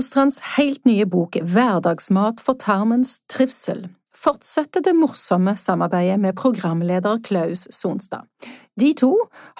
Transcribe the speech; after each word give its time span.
Berit 0.00 0.14
Nordstrands 0.14 0.40
helt 0.56 0.86
nye 0.88 1.04
bok 1.04 1.36
Hverdagsmat 1.44 2.40
for 2.40 2.56
tarmens 2.56 3.18
trivsel 3.28 3.82
fortsetter 4.16 4.80
det 4.80 4.94
morsomme 4.96 5.52
samarbeidet 5.60 6.16
med 6.20 6.38
programleder 6.40 7.20
Klaus 7.22 7.66
Sonstad. 7.70 8.24
De 8.80 8.94
to 8.96 9.10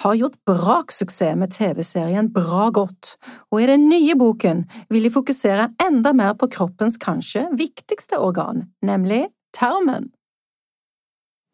har 0.01 0.15
gjort 0.15 0.39
braksuksess 0.45 1.37
med 1.37 1.53
TV-serien 1.53 2.31
Bra 2.33 2.71
godt, 2.73 3.19
og 3.51 3.61
i 3.61 3.69
den 3.69 3.85
nye 3.89 4.15
boken 4.17 4.65
vil 4.89 5.05
de 5.05 5.13
fokusere 5.13 5.69
enda 5.85 6.13
mer 6.13 6.33
på 6.33 6.49
kroppens 6.49 6.97
kanskje 6.97 7.45
viktigste 7.53 8.17
organ, 8.17 8.65
nemlig 8.81 9.27
tarmen. 9.53 10.09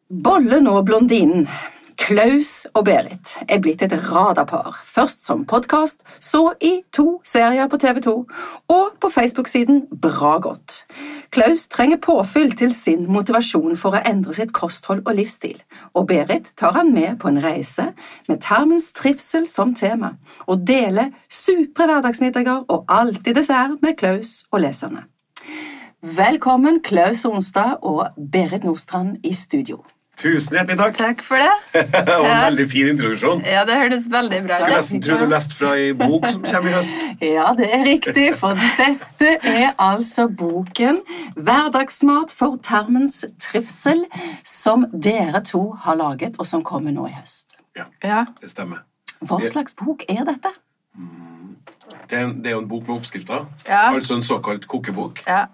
Bollen 0.07 0.71
og 0.71 0.85
blondinen 0.87 1.49
Klaus 1.97 2.67
og 2.77 2.85
Berit 2.85 3.33
er 3.49 3.57
blitt 3.61 3.81
et 3.81 3.93
radarpar, 4.09 4.75
først 4.85 5.25
som 5.25 5.43
podkast, 5.49 6.03
så 6.21 6.51
i 6.61 6.83
to 6.93 7.21
serier 7.25 7.67
på 7.67 7.79
TV 7.81 8.01
2, 8.05 8.13
og 8.69 8.99
på 9.01 9.09
Facebook-siden 9.09 9.81
Bra 10.01 10.37
godt. 10.39 10.85
Klaus 11.33 11.67
trenger 11.67 11.97
påfyll 11.97 12.53
til 12.57 12.73
sin 12.73 13.07
motivasjon 13.11 13.75
for 13.81 13.97
å 13.97 14.03
endre 14.05 14.37
sitt 14.37 14.53
kosthold 14.53 15.01
og 15.07 15.17
livsstil, 15.17 15.57
og 15.97 16.07
Berit 16.13 16.53
tar 16.57 16.77
han 16.77 16.93
med 16.93 17.17
på 17.19 17.31
en 17.31 17.41
reise 17.43 17.89
med 18.29 18.41
tarmens 18.45 18.91
trivsel 18.93 19.49
som 19.49 19.73
tema, 19.75 20.13
og 20.45 20.67
deler 20.69 21.11
supre 21.29 21.89
hverdagsmiddager 21.89 22.65
og 22.69 22.85
alltid 22.87 23.41
dessert 23.41 23.81
med 23.81 23.97
Klaus 23.97 24.43
og 24.51 24.61
leserne. 24.67 25.07
Velkommen 26.01 26.83
Klaus 26.85 27.25
Onsdag 27.25 27.79
og 27.81 28.05
Berit 28.31 28.63
Nordstrand 28.63 29.17
i 29.25 29.33
studio. 29.33 29.81
Tusen 30.17 30.55
hjertelig 30.57 30.77
takk. 30.79 30.95
Takk 30.97 31.19
for 31.21 31.37
det. 31.37 31.83
og 32.17 32.25
en 32.25 32.39
veldig 32.47 32.65
fin 32.71 32.87
introduksjon. 32.89 33.43
Ja, 33.45 33.61
det 33.69 33.75
hørtes 33.77 34.07
veldig 34.09 34.39
bra 34.47 34.55
ut. 34.57 34.63
Skulle 34.63 34.79
nesten 34.79 35.03
tro 35.05 35.17
du 35.21 35.25
leste 35.29 35.53
fra 35.57 35.73
ei 35.77 35.91
bok 35.99 36.25
som 36.31 36.41
kommer 36.47 36.71
i 36.71 36.73
høst. 36.73 37.03
Ja, 37.37 37.51
det 37.57 37.67
er 37.73 37.83
riktig, 37.85 38.25
for 38.39 38.57
dette 38.79 39.29
er 39.45 39.71
altså 39.81 40.25
boken 40.29 40.99
'Hverdagsmat 41.37 42.33
for 42.33 42.57
tarmens 42.63 43.23
trivsel', 43.41 44.05
som 44.43 44.85
dere 44.93 45.41
to 45.45 45.71
har 45.85 45.95
laget, 46.01 46.35
og 46.39 46.47
som 46.49 46.63
kommer 46.65 46.91
nå 46.91 47.07
i 47.07 47.13
høst. 47.17 47.57
Ja, 47.77 47.85
Ja. 48.03 48.25
det 48.41 48.49
stemmer. 48.49 48.83
Hva 49.21 49.41
slags 49.45 49.75
bok 49.77 50.03
er 50.09 50.23
dette? 50.25 50.49
Det 52.09 52.17
er, 52.17 52.23
en, 52.25 52.37
det 52.41 52.47
er 52.47 52.55
jo 52.55 52.61
en 52.61 52.69
bok 52.69 52.87
med 52.87 52.95
oppskrifter, 52.97 53.45
Ja. 53.67 53.93
altså 53.93 54.15
en 54.15 54.21
såkalt 54.25 54.67
kokebok. 54.67 55.21
Ja. 55.27 55.45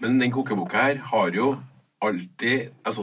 Men 0.00 0.18
den 0.20 0.30
kokeboka 0.32 0.76
her 0.76 1.00
har 1.12 1.30
jo 1.34 1.56
alltid 2.04 2.70
altså, 2.86 3.02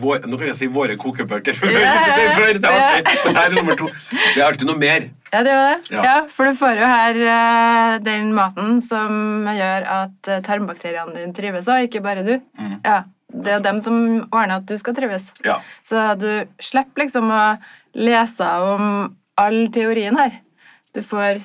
vår, 0.00 0.26
Nå 0.28 0.36
kan 0.36 0.50
jeg 0.50 0.56
si 0.58 0.66
våre 0.72 0.96
kokebøker 1.00 1.56
før. 1.56 1.70
yeah. 1.72 2.04
det, 2.04 2.24
er 2.24 2.34
før 2.36 2.58
det, 2.58 2.70
er 2.70 2.84
alltid, 2.98 3.22
det 3.24 3.42
er 3.44 3.54
nummer 3.56 3.78
to. 3.80 3.88
Det 3.88 4.42
er 4.42 4.44
alltid 4.46 4.68
noe 4.68 4.80
mer. 4.80 5.08
ja, 5.32 5.40
det 5.46 5.54
var 5.56 5.70
det. 5.70 5.78
Ja. 5.94 6.04
Ja. 6.04 6.16
For 6.32 6.48
du 6.48 6.58
får 6.58 6.82
jo 6.82 6.90
her 6.90 7.20
uh, 7.24 7.94
den 8.04 8.34
maten 8.36 8.76
som 8.84 9.48
gjør 9.48 9.88
at 9.96 10.30
eh, 10.30 10.42
tarmbakteriene 10.44 11.16
dine 11.16 11.36
trives, 11.36 11.70
og 11.70 11.88
ikke 11.88 12.04
bare 12.04 12.26
du. 12.26 12.34
Ja. 12.84 13.02
Det 13.34 13.50
er 13.50 13.64
dem 13.64 13.80
som 13.82 13.96
ordner 14.28 14.60
at 14.60 14.68
du 14.68 14.76
skal 14.78 14.94
trives. 14.94 15.30
Ja. 15.46 15.58
Så 15.82 16.04
du 16.20 16.28
slipper 16.62 17.06
liksom 17.06 17.32
å 17.34 17.42
lese 17.96 18.50
om 18.68 19.16
all 19.40 19.58
teorien 19.74 20.18
her. 20.20 20.38
Du 20.94 21.00
får 21.02 21.40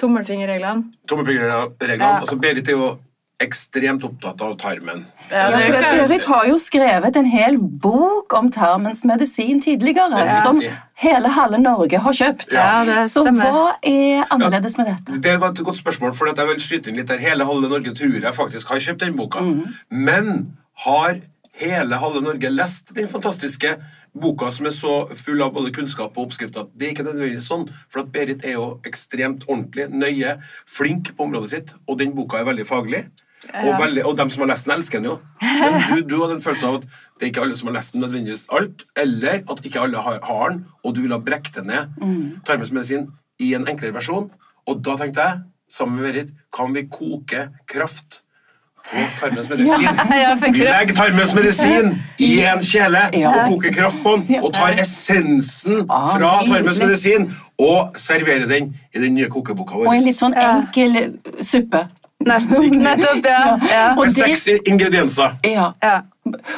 tommelfingerreglene. 0.00 0.94
Tommelfingerreglene. 1.10 1.98
Ja. 2.00 2.22
Altså, 2.22 2.38
Berit 2.40 2.70
er 2.70 2.78
jo 2.78 2.94
ekstremt 3.42 4.04
opptatt 4.06 4.40
av 4.40 4.54
tarmen. 4.60 5.02
Ja, 5.28 5.50
Berit 5.52 6.24
har 6.24 6.46
jo 6.48 6.56
skrevet 6.60 7.16
en 7.20 7.28
hel 7.28 7.58
bok 7.58 8.32
om 8.36 8.48
tarmens 8.52 9.04
medisin 9.04 9.60
tidligere, 9.60 10.24
Ja. 10.24 10.42
som 10.42 10.60
hele 10.94 11.28
halve 11.28 11.58
Norge 11.60 11.98
har 11.98 12.12
kjøpt. 12.12 12.52
Ja, 12.52 12.84
det 12.84 13.10
Så 13.10 13.24
hva 13.24 13.76
er 13.82 14.24
annerledes 14.30 14.78
med 14.78 14.86
dette? 14.86 15.20
Det 15.20 15.38
var 15.40 15.50
et 15.50 15.64
godt 15.64 15.76
spørsmål, 15.76 16.14
for 16.14 16.26
jeg 16.26 16.46
vil 16.46 16.56
skyte 16.56 16.88
inn 16.88 16.96
litt 16.96 17.08
der. 17.08 17.18
Hele 17.18 17.44
halve 17.44 17.68
Norge 17.68 17.92
tror 17.94 18.20
jeg 18.20 18.34
faktisk 18.34 18.68
har 18.68 18.78
kjøpt 18.78 19.00
den 19.00 19.16
boka. 19.16 19.40
Men 19.90 20.56
har 20.86 21.20
hele 21.52 21.96
halve 21.96 22.22
Norge 22.22 22.50
lest 22.50 22.94
den 22.94 23.06
fantastiske 23.06 23.76
boka 24.18 24.50
som 24.50 24.64
er 24.66 24.70
så 24.70 25.08
full 25.14 25.42
av 25.42 25.52
både 25.52 25.72
kunnskap 25.72 26.16
og 26.16 26.30
oppskrifter? 26.30 26.68
Det 26.74 26.88
er 26.88 26.94
ikke 26.94 27.04
nødvendigvis 27.04 27.48
sånn, 27.48 27.68
for 27.90 28.00
at 28.00 28.10
Berit 28.12 28.42
er 28.44 28.52
jo 28.52 28.80
ekstremt 28.82 29.44
ordentlig, 29.46 29.90
nøye, 29.92 30.38
flink 30.66 31.14
på 31.16 31.24
området 31.28 31.50
sitt, 31.50 31.74
og 31.86 31.98
den 31.98 32.14
boka 32.14 32.38
er 32.38 32.44
veldig 32.44 32.66
faglig. 32.66 33.04
Og, 33.54 33.80
veldig, 33.80 34.04
og 34.06 34.16
dem 34.18 34.30
som 34.30 34.42
har 34.42 34.48
lest 34.50 34.66
den, 34.66 34.74
elsker 34.74 34.98
den 34.98 35.04
jo. 35.10 35.18
Men 35.42 35.76
du, 35.90 36.00
du 36.08 36.14
hadde 36.22 36.34
en 36.38 36.42
følelse 36.42 36.66
av 36.66 36.74
at 36.80 36.86
det 37.20 37.22
er 37.22 37.30
ikke 37.30 37.42
alle 37.44 37.56
som 37.56 37.68
har 37.70 37.74
lest 37.76 37.92
den 37.94 38.02
nødvendigvis 38.02 38.46
alt, 38.52 38.82
eller 38.96 39.42
at 39.52 39.64
ikke 39.64 39.80
alle 39.80 40.02
har, 40.02 40.18
har 40.24 40.48
den, 40.50 40.64
og 40.84 40.94
du 40.96 41.00
ville 41.04 41.14
ha 41.14 41.22
brekt 41.22 41.54
den 41.54 41.66
ned, 41.70 41.92
Mm. 42.00 42.40
medisin, 42.72 43.06
i 43.38 43.54
en 43.54 43.66
enklere 43.68 43.94
versjon. 43.94 44.30
Og 44.66 44.80
da 44.84 44.96
tenkte 44.96 45.20
jeg, 45.20 45.40
sammen 45.70 45.96
med 46.00 46.06
Verit, 46.12 46.30
kan 46.56 46.74
vi 46.74 46.82
koke 46.90 47.48
kraft 47.68 48.22
på 48.90 49.02
tarmens 49.20 49.48
medisin? 49.48 49.82
Ja, 49.82 50.34
legger 50.80 50.94
tarmens 50.94 51.34
medisin 51.34 52.02
i 52.18 52.40
en 52.46 52.62
kjele 52.62 53.04
Ja. 53.14 53.30
og 53.30 53.50
koker 53.52 53.72
kraft 53.74 54.02
på 54.02 54.16
den, 54.16 54.40
og 54.44 54.52
tar 54.54 54.74
essensen 54.80 55.84
Ah, 55.90 56.16
fra 56.16 56.32
tarmens 56.46 56.78
medisin 56.78 57.30
og 57.58 57.94
serverer 57.96 58.46
den 58.48 58.74
i 58.94 58.98
den 58.98 59.14
nye 59.14 59.28
kokeboka 59.28 59.74
vår. 59.74 59.86
Og 59.86 59.94
en 59.96 60.04
litt 60.06 60.18
sånn 60.18 60.34
enkel 60.38 61.18
suppe. 61.42 61.86
Nettopp, 62.24 62.64
nettopp, 62.86 63.24
ja. 63.24 63.58
ja. 63.70 63.90
Og 63.96 64.06
Med 64.06 64.10
sexy 64.10 64.56
ingredienser. 64.66 65.34
Ja. 65.44 65.72
ja. 65.82 65.96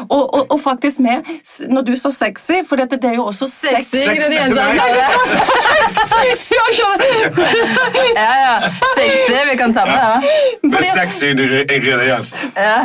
Og, 0.08 0.34
og, 0.34 0.46
og 0.50 0.60
faktisk 0.60 1.00
med 1.04 1.26
Når 1.68 1.82
du 1.82 1.96
sa 2.00 2.10
sexy, 2.14 2.62
for 2.68 2.80
dette, 2.80 2.96
det 2.96 3.10
er 3.10 3.16
jo 3.18 3.26
også 3.28 3.48
sex. 3.50 3.90
Sexy 3.90 4.04
ingredienser. 4.06 4.62
Ja, 8.14 8.30
ja. 8.44 8.70
Sexy. 8.96 9.34
Vi 9.50 9.56
kan 9.58 9.74
ta 9.74 9.84
med 9.86 9.98
det. 9.98 10.70
Med 10.70 10.84
sexy 10.94 11.26
ingredienser. 11.26 12.38
Ja. 12.56 12.78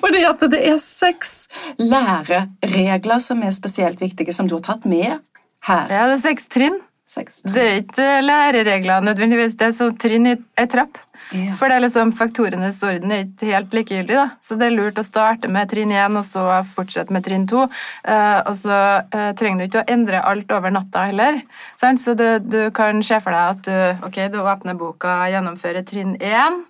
Fordi 0.00 0.22
at 0.28 0.46
det 0.52 0.62
er 0.68 0.78
seks 0.82 1.48
læreregler 1.78 3.18
som 3.18 3.42
er 3.42 3.50
spesielt 3.56 4.00
viktige, 4.00 4.32
som 4.32 4.48
du 4.48 4.58
har 4.60 4.64
tatt 4.68 4.86
med 4.86 5.18
her. 5.66 5.86
ja, 5.90 6.06
det 6.06 6.20
er 6.20 6.24
seks 6.28 6.48
trinn. 6.52 6.78
Seks. 7.10 7.42
Det 7.42 7.62
er 7.62 7.80
ikke 7.82 8.20
læreregler 8.22 9.02
nødvendigvis, 9.02 9.56
det 9.58 9.66
er 9.66 9.72
sånn 9.74 9.96
trinn 9.98 10.28
i 10.30 10.36
ei 10.60 10.66
trapp. 10.70 11.00
Ja. 11.30 11.54
For 11.58 11.70
det 11.70 11.78
er 11.78 11.84
liksom 11.84 12.12
faktorenes 12.16 12.80
orden 12.86 13.12
er 13.14 13.24
ikke 13.26 13.50
helt 13.52 13.74
likegyldig, 13.76 14.16
da. 14.16 14.26
Så 14.42 14.58
det 14.58 14.68
er 14.68 14.74
lurt 14.74 14.98
å 14.98 15.06
starte 15.06 15.50
med 15.52 15.70
trinn 15.70 15.92
én, 15.94 16.18
og 16.18 16.26
så 16.26 16.44
fortsette 16.74 17.14
med 17.14 17.26
trinn 17.26 17.46
to. 17.50 17.66
Uh, 18.06 18.40
og 18.40 18.54
så 18.58 18.78
uh, 19.14 19.30
trenger 19.38 19.62
du 19.62 19.68
ikke 19.68 19.84
å 19.84 19.90
endre 19.94 20.24
alt 20.26 20.50
over 20.56 20.74
natta 20.74 21.06
heller. 21.10 21.42
Sant? 21.80 22.02
Så 22.02 22.16
du, 22.18 22.26
du 22.42 22.60
kan 22.74 23.02
se 23.06 23.20
for 23.22 23.36
deg 23.36 23.54
at 23.54 23.62
du, 23.68 24.06
okay, 24.08 24.30
du 24.32 24.40
åpner 24.42 24.78
boka, 24.78 25.22
gjennomfører 25.30 25.86
trinn 25.86 26.16
én. 26.18 26.64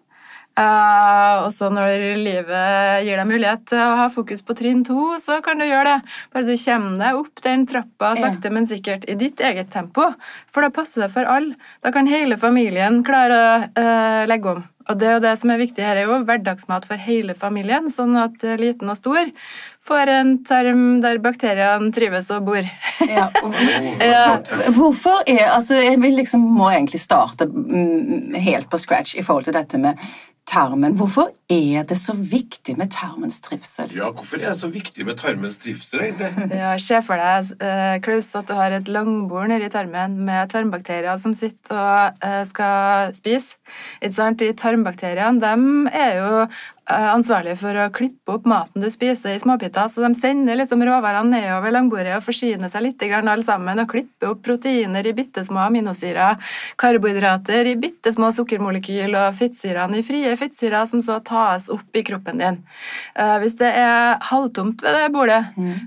Eh, 0.61 1.35
og 1.45 1.51
så 1.55 1.71
når 1.73 2.19
livet 2.21 3.05
gir 3.07 3.21
deg 3.21 3.29
mulighet 3.29 3.65
til 3.71 3.81
å 3.81 3.99
ha 4.03 4.09
fokus 4.13 4.43
på 4.45 4.57
trinn 4.59 4.83
to, 4.87 5.15
så 5.23 5.41
kan 5.45 5.61
du 5.61 5.67
gjøre 5.67 5.95
det. 5.95 6.17
Bare 6.35 6.49
du 6.49 6.55
kommer 6.61 6.99
deg 7.01 7.21
opp 7.23 7.45
den 7.47 7.67
trappa 7.71 8.15
Ja. 8.17 8.27
sakte, 8.27 8.51
men 8.53 8.67
sikkert 8.69 9.09
i 9.09 9.15
ditt 9.15 9.41
eget 9.41 9.71
tempo. 9.73 10.13
For 10.51 10.63
da 10.63 10.71
passer 10.75 11.07
det 11.07 11.13
for 11.15 11.25
alle. 11.25 11.57
Da 11.83 11.93
kan 11.93 12.11
hele 12.11 12.37
familien 12.37 13.03
klare 13.05 13.41
å 13.41 13.49
uh, 13.79 14.27
legge 14.29 14.57
om. 14.57 14.63
Og 14.91 14.99
det 14.99 15.07
er 15.07 15.13
jo 15.15 15.23
det 15.23 15.35
som 15.39 15.51
er 15.53 15.61
viktig 15.61 15.85
her, 15.85 15.97
er 15.97 16.09
jo 16.09 16.25
hverdagsmat 16.27 16.87
for 16.89 16.99
hele 16.99 17.35
familien, 17.39 17.87
sånn 17.93 18.17
at 18.19 18.43
liten 18.59 18.91
og 18.91 18.97
stor 18.99 19.29
får 19.87 20.11
en 20.11 20.33
tarm 20.45 21.01
der 21.05 21.21
bakteriene 21.23 21.93
trives 21.95 22.31
og 22.35 22.49
bor. 22.49 22.67
Ja. 23.07 23.29
Ja. 24.01 24.41
Hvorfor 24.75 25.23
er 25.29 25.51
Altså, 25.51 25.77
jeg 25.79 26.01
vil 26.01 26.17
liksom 26.19 26.43
må 26.57 26.71
egentlig 26.71 27.01
starte 27.03 27.47
mm, 27.47 28.35
helt 28.41 28.69
på 28.71 28.81
scratch 28.81 29.15
i 29.19 29.23
forhold 29.23 29.47
til 29.47 29.55
dette 29.57 29.79
med 29.79 30.01
tarmen. 30.51 30.97
Hvorfor 30.99 31.31
er 31.51 31.85
det 31.87 31.97
så 32.01 32.15
viktig 32.17 32.75
med 32.79 32.91
tarmens 32.95 33.39
trivsel? 33.45 33.93
Ja, 33.95 34.11
hvorfor 34.11 34.41
er 34.41 34.51
det 34.51 34.59
så 34.61 34.71
viktig 34.73 35.07
med 35.07 35.19
tarmens 35.21 35.59
trivsel, 35.63 36.03
egentlig? 36.09 36.49
Ja, 36.59 36.75
Se 36.83 36.99
for 37.07 37.21
deg 37.21 37.53
eh, 37.63 37.97
Klaus, 38.05 38.33
at 38.39 38.51
du 38.51 38.57
har 38.59 38.75
et 38.75 38.91
langbord 38.91 39.51
nedi 39.53 39.71
tarmen 39.73 40.19
med 40.27 40.51
tarmbakterier 40.53 41.21
som 41.23 41.35
sitter 41.37 41.77
og 41.77 42.27
eh, 42.27 42.43
skal 42.51 43.15
spise. 43.17 43.61
Ikke 44.03 44.17
sant? 44.17 44.43
De 44.43 44.51
tarmbakteriene 44.57 45.41
de 45.41 45.97
er 46.01 46.19
jo 46.19 46.33
ansvarlige 46.91 47.59
for 47.61 47.77
å 47.79 47.87
klippe 47.95 48.35
opp 48.35 48.47
maten 48.51 48.83
du 48.83 48.89
spiser 48.93 49.35
i 49.35 49.41
småbiter. 49.43 49.89
Så 49.91 50.03
de 50.05 50.11
sender 50.19 50.59
liksom 50.59 50.83
råvarene 50.87 51.31
nedover 51.41 51.75
langbordet 51.75 52.17
og 52.17 52.25
forsyner 52.27 52.71
seg 52.73 52.85
litt 52.85 53.03
grann 53.03 53.29
alle 53.31 53.47
sammen 53.47 53.79
og 53.83 53.89
klipper 53.93 54.33
opp 54.33 54.43
proteiner 54.47 55.07
i 55.07 55.15
bitte 55.17 55.45
små 55.47 55.63
aminosyrer, 55.69 56.39
karbohydrater 56.81 57.71
i 57.71 57.77
bitte 57.81 58.13
små 58.15 58.31
sukkermolekyl 58.35 59.15
og 59.19 59.37
fettsyrene 59.39 60.01
i 60.01 60.05
frie 60.07 60.35
fettsyrer 60.41 60.89
som 60.91 61.03
så 61.05 61.21
tas 61.25 61.69
opp 61.73 61.97
i 61.97 62.05
kroppen 62.07 62.41
din. 62.43 62.61
Eh, 63.15 63.37
Hvis 63.43 63.57
det 63.61 63.71
er 63.77 64.19
halvtomt 64.31 64.83
ved 64.83 64.95
det 64.99 65.13
bordet, 65.15 65.41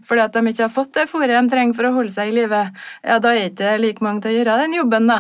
fordi 0.07 0.21
at 0.23 0.33
de 0.33 0.45
ikke 0.53 0.67
har 0.67 0.73
fått 0.73 0.93
det 0.93 1.09
fôret 1.11 1.33
de 1.33 1.49
trenger 1.51 1.75
for 1.77 1.89
å 1.89 1.93
holde 1.93 2.13
seg 2.13 2.29
i 2.31 2.37
live, 2.41 2.63
ja, 3.03 3.19
da 3.19 3.33
er 3.33 3.49
det 3.49 3.51
ikke 3.53 3.77
like 3.81 4.01
mange 4.05 4.21
til 4.23 4.31
å 4.33 4.37
gjøre 4.39 4.57
den 4.63 4.73
jobben, 4.79 5.07
da. 5.07 5.19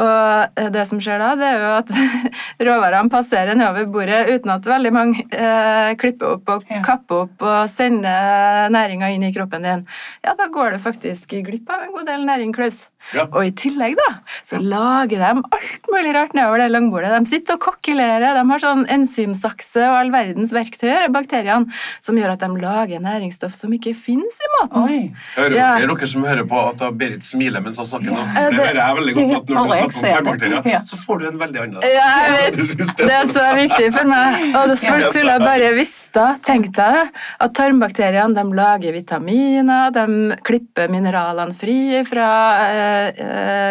Og 0.00 0.58
eh, 0.58 0.68
det 0.74 0.84
som 0.90 1.00
skjer 1.02 1.20
da, 1.22 1.32
det 1.38 1.48
er 1.48 1.58
jo 1.62 1.72
at 1.78 1.92
råvarene 2.68 3.12
passerer 3.12 3.58
nedover 3.58 3.86
bordet 3.92 4.20
uten 4.34 4.52
at 4.54 4.68
veldig 4.68 4.92
mange 4.94 5.24
eh, 5.32 5.92
klipper 6.00 6.36
opp 6.36 6.54
og 6.56 6.64
Ja. 6.68 6.82
kapper 6.84 7.24
opp 7.26 7.42
og 7.48 7.70
sender 7.72 8.68
næringa 8.74 9.08
inn 9.14 9.24
i 9.28 9.32
kroppen 9.34 9.62
din. 9.64 9.86
Ja, 10.24 10.34
da 10.38 10.46
går 10.52 10.76
du 10.76 10.78
faktisk 10.82 11.32
glipp 11.46 11.70
av 11.70 11.86
en 11.86 11.92
god 11.96 12.06
del 12.10 12.26
næring, 12.28 12.52
Klaus. 12.56 12.86
Ja. 13.16 13.24
Og 13.32 13.46
i 13.46 13.52
tillegg 13.56 13.94
da, 13.96 14.08
så 14.44 14.58
lager 14.60 15.18
de 15.22 15.28
alt 15.56 15.86
mulig 15.92 16.12
rart 16.16 16.34
nedover 16.36 16.60
det 16.60 16.68
langbordet. 16.74 17.12
De 17.24 17.30
sitter 17.30 17.56
og 17.56 17.62
kokkelerer, 17.64 18.34
de 18.36 18.42
har 18.50 18.60
sånn 18.62 18.82
enzymsakse 18.92 19.80
og 19.88 19.96
all 20.02 20.10
verdens 20.12 20.52
verktøy, 20.52 21.06
bakteriene, 21.14 21.72
som 22.04 22.18
gjør 22.20 22.34
at 22.34 22.42
de 22.44 22.48
lager 22.60 23.00
næringsstoff 23.04 23.54
som 23.56 23.72
ikke 23.72 23.94
finnes 23.96 24.36
i 24.44 24.50
maten. 24.58 25.14
Hører 25.36 25.56
Ja. 25.56 25.70
dere, 25.78 25.94
dere 25.94 26.08
som 26.10 26.24
hører 26.28 26.44
på 26.48 26.58
at 26.68 26.84
Berit 26.98 27.22
smiler 27.24 27.60
mens 27.64 27.78
hun 27.80 27.86
snakker 27.88 28.12
nå? 28.12 28.24
For 28.28 28.50
det 28.50 28.60
hører 28.60 28.80
jeg 28.82 28.96
veldig 28.98 29.14
godt 29.18 29.36
at 29.38 29.48
når 29.48 29.64
du 29.64 29.92
snakker 29.98 30.18
om 30.18 30.26
tarmbakterier, 30.28 30.66
Ja. 30.74 30.80
så 30.84 30.96
får 31.06 31.18
du 31.20 31.26
en 31.28 31.38
veldig 31.38 31.60
annen 31.62 31.82
Ja, 31.82 32.08
jeg 32.28 32.52
vet. 32.56 32.96
Det 32.98 33.14
er 33.14 33.26
så 33.32 33.46
viktig 33.56 33.88
for 33.94 34.04
meg. 34.10 34.54
Og 34.54 34.68
det 34.68 34.78
først 34.82 35.12
skulle 35.12 35.32
jeg 35.32 35.40
bare 35.46 35.72
visst 35.78 36.12
da, 36.14 36.26
tenk 36.42 36.72
deg 36.76 37.10
at 37.40 37.54
tarmbakteriene 37.54 38.34
de 38.34 38.44
lager 38.58 38.92
vitaminer, 38.92 39.90
de 39.94 40.36
klipper 40.44 40.88
mineralene 40.92 41.54
fri 41.56 41.78
fra 42.08 42.28
eh, 42.68 42.97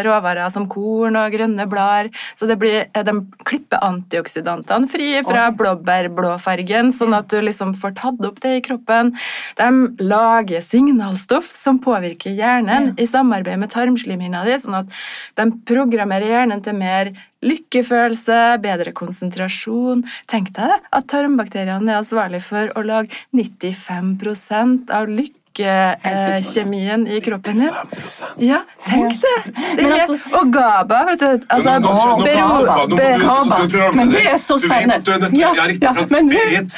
råvarer 0.07 0.51
som 0.53 0.67
korn 0.71 1.17
og 1.19 1.33
grønne 1.33 1.67
blader, 1.69 2.11
så 2.37 2.47
det 2.49 2.57
blir, 2.61 2.85
eh, 2.93 3.03
de 3.03 3.15
klipper 3.47 3.83
antioksidantene 3.83 4.89
fri 4.91 5.09
fra 5.27 5.49
blåbærblåfargen, 5.51 6.91
sånn 6.95 7.15
at 7.17 7.29
du 7.29 7.41
liksom 7.41 7.73
får 7.77 7.95
tatt 8.01 8.25
opp 8.25 8.41
det 8.43 8.57
i 8.57 8.65
kroppen. 8.65 9.13
De 9.57 9.69
lager 10.03 10.61
signalstoff 10.61 11.49
som 11.51 11.79
påvirker 11.79 12.35
hjernen 12.35 12.93
i 12.97 13.07
samarbeid 13.09 13.59
med 13.59 13.73
tarmslimhinna 13.73 14.45
di, 14.45 14.59
sånn 14.61 14.81
at 14.83 14.99
de 15.39 15.51
programmerer 15.67 16.27
hjernen 16.27 16.63
til 16.63 16.77
mer 16.77 17.13
lykkefølelse, 17.45 18.57
bedre 18.63 18.93
konsentrasjon. 18.97 20.03
Tenk 20.31 20.53
deg 20.57 20.87
at 20.91 21.09
tarmbakteriene 21.11 21.93
er 21.93 22.01
ansvarlig 22.01 22.41
for 22.45 22.71
å 22.73 22.85
lage 22.85 23.13
95% 23.35 24.89
av 24.93 25.11
lykkekjemien 25.57 27.07
i 27.07 27.21
kroppen 27.21 27.59
din. 27.59 27.69
5%. 27.69 28.23
Ja, 28.37 28.59
tenk 28.87 29.11
det! 29.21 29.53
det 29.75 29.85
er, 29.85 29.93
altså- 30.01 30.19
og 30.39 30.51
GABA, 30.53 31.03
vet 31.11 31.19
du 31.19 31.25
altså, 31.49 31.69
Nå- 31.69 31.79
nå- 31.79 31.93
nå- 31.93 32.17
nå- 32.17 32.17
nå, 32.17 32.25
nå- 32.25 32.65
nå- 32.65 32.87
nå- 32.87 32.97
nå- 32.97 33.17
nå- 33.17 33.45
nå- 33.45 33.67
nå- 33.77 33.95
Men 33.95 34.09
det 34.09 34.25
er 34.25 34.37
så 34.37 34.57
Du 34.57 34.67
vet 34.67 34.71
spennende. 34.71 34.95
at 34.95 35.03
du 35.05 35.11
er 35.11 35.17
nødt 35.19 35.29
til 35.31 35.39
Ja, 35.39 35.53
ja, 35.55 35.63
riktig, 35.67 35.81
ja, 35.83 35.91
for 35.93 36.01
at 36.01 36.11
men- 36.11 36.29
Berit 36.29 36.77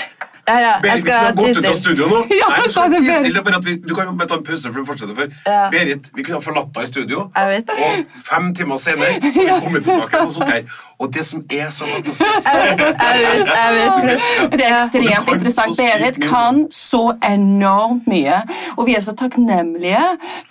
Ja, 0.49 0.57
ja, 0.63 0.73
Berit, 0.83 1.03
du 1.03 1.05
skal 1.05 1.19
har 1.25 1.35
gått 1.37 1.57
ut 1.59 1.69
av 1.69 1.77
studio 1.77 2.09
nå. 2.09 2.19
Ja, 2.39 2.49
Nei, 2.49 2.61
du 2.65 2.71
skal 2.73 2.93
det, 2.93 3.01
tie 3.05 3.17
stille, 3.23 3.43
bare 3.45 3.59
at 3.61 3.67
vi, 3.69 3.75
du 3.85 3.93
kan 3.93 4.09
jo 4.09 4.15
bare 4.19 4.31
ta 4.31 4.37
en 4.39 4.45
pause 4.47 4.71
før 4.73 4.81
du 4.83 4.89
fortsetter. 4.89 5.15
For 5.19 5.49
Ja. 5.49 5.61
Berit, 5.73 6.09
vi 6.15 6.25
kunne 6.25 6.39
ha 6.39 6.43
forlatt 6.45 6.71
deg 6.75 6.87
i 6.87 6.89
studio, 6.89 7.25
og 7.29 8.21
fem 8.29 8.49
timer 8.57 8.81
senere 8.81 9.19
så 9.21 9.45
vi 9.45 9.59
kommet 9.65 9.85
tilbake 9.87 10.23
og 10.25 10.33
sånt 10.35 10.53
her. 10.53 10.79
Og 10.99 11.13
det 11.15 11.23
som 11.23 11.43
er 11.55 11.69
så 11.71 11.85
fantastisk 11.87 12.47
Jeg 12.49 12.59
vet, 12.59 12.79
jeg 12.79 13.19
vet, 13.23 13.51
jeg 13.55 14.07
vet 14.09 14.55
Det 14.59 14.65
er 14.65 14.73
ekstremt 14.75 15.29
interessant. 15.35 15.77
Berit 15.79 16.17
kan 16.23 16.65
så 16.75 17.03
enormt 17.23 18.09
mye. 18.11 18.41
Og 18.75 18.89
vi 18.89 18.97
er 18.97 19.03
så 19.05 19.13
takknemlige 19.15 20.01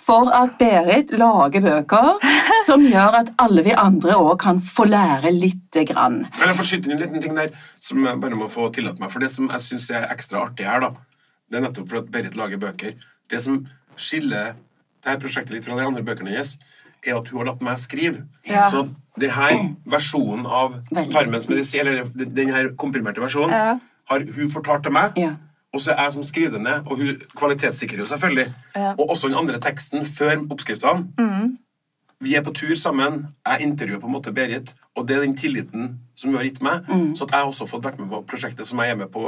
for 0.01 0.31
at 0.33 0.55
Berit 0.61 1.13
lager 1.21 1.61
bøker 1.61 2.17
som 2.65 2.85
gjør 2.87 3.19
at 3.21 3.31
alle 3.41 3.63
vi 3.67 3.75
andre 3.77 4.17
òg 4.17 4.39
kan 4.41 4.61
få 4.63 4.87
lære 4.89 5.31
lite 5.35 5.85
grann. 5.89 6.23
Kan 6.39 6.49
jeg 6.49 6.57
få 6.57 6.65
skyte 6.71 6.89
inn 6.89 6.97
en 6.97 7.03
liten 7.03 7.21
ting 7.23 7.37
der 7.37 7.53
som 7.83 8.01
jeg 8.05 8.21
bare 8.21 8.39
må 8.39 8.49
få 8.51 8.71
tillate 8.73 9.01
meg? 9.03 9.13
For 9.13 9.21
det 9.23 9.29
som 9.33 9.49
jeg 9.53 9.61
syns 9.67 9.88
er 9.95 10.09
ekstra 10.13 10.43
artig 10.45 10.65
her, 10.67 10.79
da, 10.79 10.89
det 11.49 11.57
er 11.57 11.61
nettopp 11.67 11.89
for 11.89 11.97
at 12.03 12.11
Berit 12.11 12.35
lager 12.37 12.57
bøker. 12.61 12.93
Det 13.29 13.41
som 13.41 13.67
skiller 13.97 14.53
dette 15.03 15.19
prosjektet 15.21 15.55
litt 15.55 15.65
fra 15.65 15.75
de 15.79 15.85
andre 15.87 16.03
bøkene 16.03 16.29
hennes, 16.33 16.57
er 17.05 17.15
at 17.15 17.29
hun 17.31 17.39
har 17.39 17.45
latt 17.53 17.61
meg 17.63 17.77
skrive. 17.79 18.25
Ja. 18.47 18.69
Så 18.71 18.87
her 19.19 19.59
versjonen 19.87 20.45
av 20.45 20.79
tarmens 21.11 21.47
medisin, 21.49 21.87
eller 21.87 22.09
den 22.15 22.51
her 22.53 22.73
komprimerte 22.75 23.21
versjonen, 23.23 23.51
Ja. 23.51 23.79
har 24.09 24.19
hun 24.19 24.51
fortalt 24.51 24.83
til 24.83 24.91
meg. 24.91 25.17
Ja. 25.17 25.35
Og 25.73 25.79
så 25.81 25.91
er 25.93 26.03
jeg 26.03 26.11
som 26.11 26.23
skriver 26.23 26.51
det 26.51 26.61
ned, 26.61 26.87
og 26.87 26.97
hun 26.97 27.21
kvalitetssikrer 27.37 27.99
jo 27.99 28.05
selvfølgelig. 28.05 28.53
Og 28.97 29.09
også 29.09 29.27
den 29.29 29.37
andre 29.37 29.59
teksten 29.59 30.05
før 30.05 30.45
oppskriftene. 30.49 31.07
Mm. 31.19 31.57
Vi 32.21 32.35
er 32.35 32.41
på 32.41 32.53
tur 32.53 32.75
sammen. 32.75 33.27
Jeg 33.47 33.61
intervjuer 33.61 33.99
på 33.99 34.07
en 34.07 34.13
måte 34.13 34.33
Berit, 34.33 34.73
og 34.95 35.07
det 35.07 35.15
er 35.17 35.21
den 35.21 35.37
tilliten 35.37 35.99
som 36.19 36.29
hun 36.33 36.37
har 36.39 36.43
gitt 36.49 36.61
meg. 36.65 36.83
Mm. 36.89 37.13
Så 37.15 37.23
at 37.23 37.31
jeg 37.31 37.39
har 37.39 37.47
også 37.47 37.67
fått 37.69 37.85
vært 37.87 37.99
med 38.01 38.09
på 38.11 38.19
prosjektet 38.27 38.67
som 38.67 38.79
jeg 38.83 38.91
er 38.91 38.97
med 38.99 39.07
på 39.13 39.23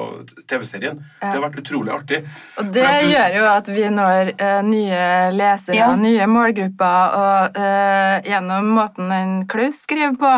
TV-serien. 0.51 0.97
Det 1.21 1.29
har 1.31 1.43
vært 1.45 1.59
utrolig 1.61 1.93
artig. 1.95 2.19
Og 2.59 2.71
det 2.75 2.83
du- 2.83 3.11
gjør 3.13 3.35
jo 3.38 3.45
at 3.51 3.67
vi 3.71 3.85
når 3.95 4.31
uh, 4.41 4.61
nye 4.67 5.31
lesere, 5.31 5.75
Ja. 5.77 5.95
nye 5.95 6.27
målgrupper, 6.27 7.15
og 7.21 7.57
uh, 7.57 8.19
gjennom 8.27 8.67
måten 8.75 9.11
en 9.15 9.33
Klaus 9.47 9.79
skriver 9.85 10.17
på, 10.19 10.33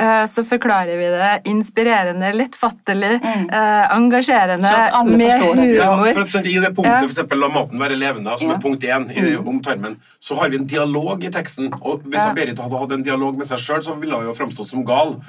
uh, 0.00 0.24
så 0.32 0.44
forklarer 0.48 0.96
vi 0.96 1.10
det 1.12 1.32
inspirerende, 1.52 2.32
lettfattelig, 2.34 3.14
eh, 3.22 3.84
engasjerende, 3.94 4.56
Mm. 4.58 4.64
Så 4.64 4.78
at 4.98 5.06
med 5.06 5.42
humor. 5.42 5.66
Ja, 5.74 5.90
for 6.14 6.20
at 6.22 6.32
sånn, 6.32 6.46
I 6.46 6.58
det 6.62 6.70
punktet, 6.74 6.84
Ja. 6.92 6.98
for 7.00 7.08
eksempel, 7.12 7.38
La 7.40 7.48
maten 7.48 7.78
være 7.78 7.96
levende, 7.98 8.38
som 8.38 8.48
Ja. 8.48 8.54
er 8.56 8.60
punkt 8.60 8.82
én 8.82 9.04
i, 9.12 9.36
om 9.36 9.60
tarmen, 9.60 9.96
så 10.20 10.36
har 10.38 10.48
vi 10.48 10.56
en 10.56 10.66
dialog 10.66 11.22
i 11.24 11.28
teksten. 11.30 11.68
Og 11.82 12.02
hvis 12.04 12.14
Ja. 12.24 12.32
Berit 12.32 12.58
hadde 12.58 12.78
hatt 12.78 12.92
en 12.92 13.02
dialog 13.02 13.36
med 13.36 13.46
seg 13.46 13.58
sjøl, 13.58 13.82
så 13.82 13.94
ville 14.00 14.14
hun 14.16 14.26
jo 14.26 14.32
framstått 14.34 14.66
som 14.66 14.84
gal. 14.84 15.20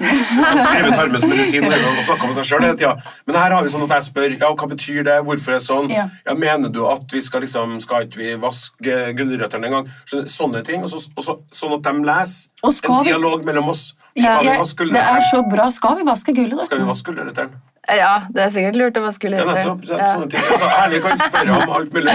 Skrevet 0.70 0.96
tarmens 0.96 1.26
medisin 1.26 1.64
hele 1.66 1.76
dagen 1.76 1.98
og 1.98 2.04
snakka 2.06 2.26
med 2.30 2.38
seg 2.38 2.48
sjøl 2.50 2.64
hele 2.66 2.78
tida. 2.80 2.94
Men 3.26 3.38
her 3.40 3.54
har 3.56 3.64
vi 3.66 3.72
sånn 3.74 3.86
at 3.88 3.94
jeg 3.98 4.06
spør 4.08 4.34
ja, 4.36 4.50
hva 4.62 4.68
betyr 4.72 5.00
det, 5.08 5.16
hvorfor 5.26 5.54
er 5.54 5.58
det 5.58 5.66
sånn. 5.66 5.88
Ja. 5.94 6.08
Ja, 6.26 6.34
mener 6.38 6.72
du 6.74 6.82
at 6.90 7.06
vi 7.12 7.22
skal 7.26 7.44
liksom, 7.46 7.78
skal 7.84 8.06
ikke 8.08 8.20
vi 8.22 8.34
vaske 8.40 8.98
gulrøttene 9.18 9.70
en 9.70 9.78
gang? 9.78 9.88
Sånne 10.10 10.62
ting. 10.66 10.84
Og 10.86 10.92
så, 10.92 11.02
og 11.16 11.26
så, 11.26 11.38
sånn 11.54 11.76
at 11.78 11.88
de 11.88 11.96
leser. 12.06 12.50
En 12.64 12.76
vi- 13.02 13.10
dialog 13.10 13.44
mellom 13.44 13.72
oss. 13.74 13.94
Ja, 14.18 14.38
Skal 14.40 14.46
vi 14.50 14.58
vaske 14.58 14.76
gulrøttene? 14.84 14.98
det 14.98 15.16
er 15.16 15.28
så 15.30 15.42
bra. 15.50 15.70
Skal 15.70 15.96
vi 15.96 16.02
vaske 16.08 16.34
Skal 16.66 16.78
vi 16.78 16.88
vaske 16.88 17.12
gulrøttene? 17.12 17.60
Ja, 17.96 18.12
det 18.30 18.44
er 18.44 18.54
sikkert 18.54 18.78
lurt 18.80 18.98
å 18.98 19.02
vaske 19.04 19.20
skulle 19.20 19.40
gjøre 19.40 19.54
det. 19.56 19.88
Så, 19.88 19.98
sånne 19.98 20.28
ting. 20.32 20.46
Så 20.46 20.70
ærlig 20.80 21.02
kan 21.04 21.18
spørre 21.20 21.58
om 21.58 21.74
alt 21.76 21.92
mulig. 21.96 22.14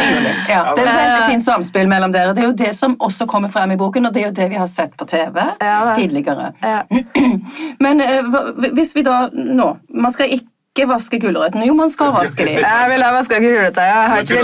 Ja, 0.49 0.63
det 0.73 0.85
er 0.85 0.89
et 0.89 0.97
veldig 1.01 1.27
fint 1.29 1.45
samspill 1.45 1.91
mellom 1.91 2.15
dere. 2.15 2.33
Det 2.35 2.43
er 2.43 2.49
jo 2.49 2.57
det 2.63 2.71
som 2.77 2.97
også 3.03 3.27
kommer 3.29 3.51
frem 3.53 3.75
i 3.75 3.77
boken, 3.79 4.09
og 4.09 4.15
det 4.15 4.23
er 4.23 4.27
jo 4.29 4.33
det 4.39 4.49
vi 4.53 4.59
har 4.61 4.71
sett 4.71 4.95
på 4.97 5.07
TV 5.09 5.39
Ja, 5.61 5.77
tidligere. 5.97 6.51
Ja. 6.63 6.81
Men 7.85 8.03
eh, 8.03 8.35
hvis 8.75 8.95
vi 8.95 9.05
da 9.05 9.25
nå 9.33 9.75
Man 9.89 10.13
skal 10.13 10.31
ikke 10.33 10.87
vaske 10.89 11.19
gulrøttene. 11.23 11.67
Jo, 11.69 11.75
man 11.77 11.91
skal 11.91 12.11
vaske 12.15 12.43
dem. 12.47 12.59
Jeg 12.65 12.89
ville 12.91 13.07
ha 13.07 13.15
vaska 13.15 13.39
gulrøtter. 13.39 13.85
Jeg 13.85 14.25
ikke 14.25 14.41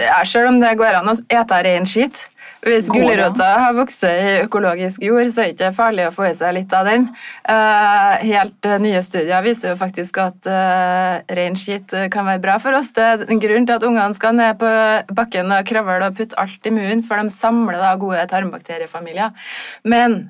ja, 0.00 0.22
selv 0.24 0.54
om 0.54 0.60
det 0.62 0.72
går 0.80 1.00
an 1.02 1.12
å 1.12 1.16
ete 1.40 1.60
rein 1.66 1.88
skitt. 1.90 2.22
Hvis 2.66 2.88
gulrota 2.90 3.46
har 3.62 3.74
vokst 3.76 4.02
i 4.08 4.40
økologisk 4.42 5.02
jord, 5.06 5.28
så 5.30 5.44
er 5.44 5.52
det 5.52 5.54
ikke 5.54 5.72
farlig 5.76 6.08
å 6.08 6.14
få 6.14 6.26
i 6.28 6.34
seg 6.34 6.56
litt 6.56 6.72
av 6.74 6.88
den. 6.88 7.08
Eh, 7.46 8.14
helt 8.26 8.66
eh, 8.66 8.80
nye 8.82 9.02
studier 9.06 9.44
viser 9.46 9.70
jo 9.70 9.78
faktisk 9.78 10.18
at 10.24 10.48
uh, 10.50 11.22
rein 11.38 11.54
skitt 11.58 11.94
eh, 11.94 12.08
kan 12.10 12.26
være 12.26 12.42
bra 12.42 12.56
for 12.62 12.74
oss. 12.74 12.90
Det 12.96 13.04
er 13.06 13.26
en 13.30 13.42
grunn 13.42 13.68
til 13.68 13.78
at 13.78 13.86
ungene 13.86 14.18
skal 14.18 14.34
ned 14.34 14.58
på 14.58 14.72
bakken 15.14 15.54
og 15.54 15.68
kravle 15.70 16.10
og 16.10 16.18
putte 16.18 16.38
alt 16.42 16.66
i 16.66 16.74
munnen, 16.74 17.06
for 17.06 17.22
de 17.22 17.30
samler 17.30 17.78
da 17.78 17.94
gode 18.00 18.26
tarmbakteriefamilier. 18.34 19.46
Men 19.86 20.24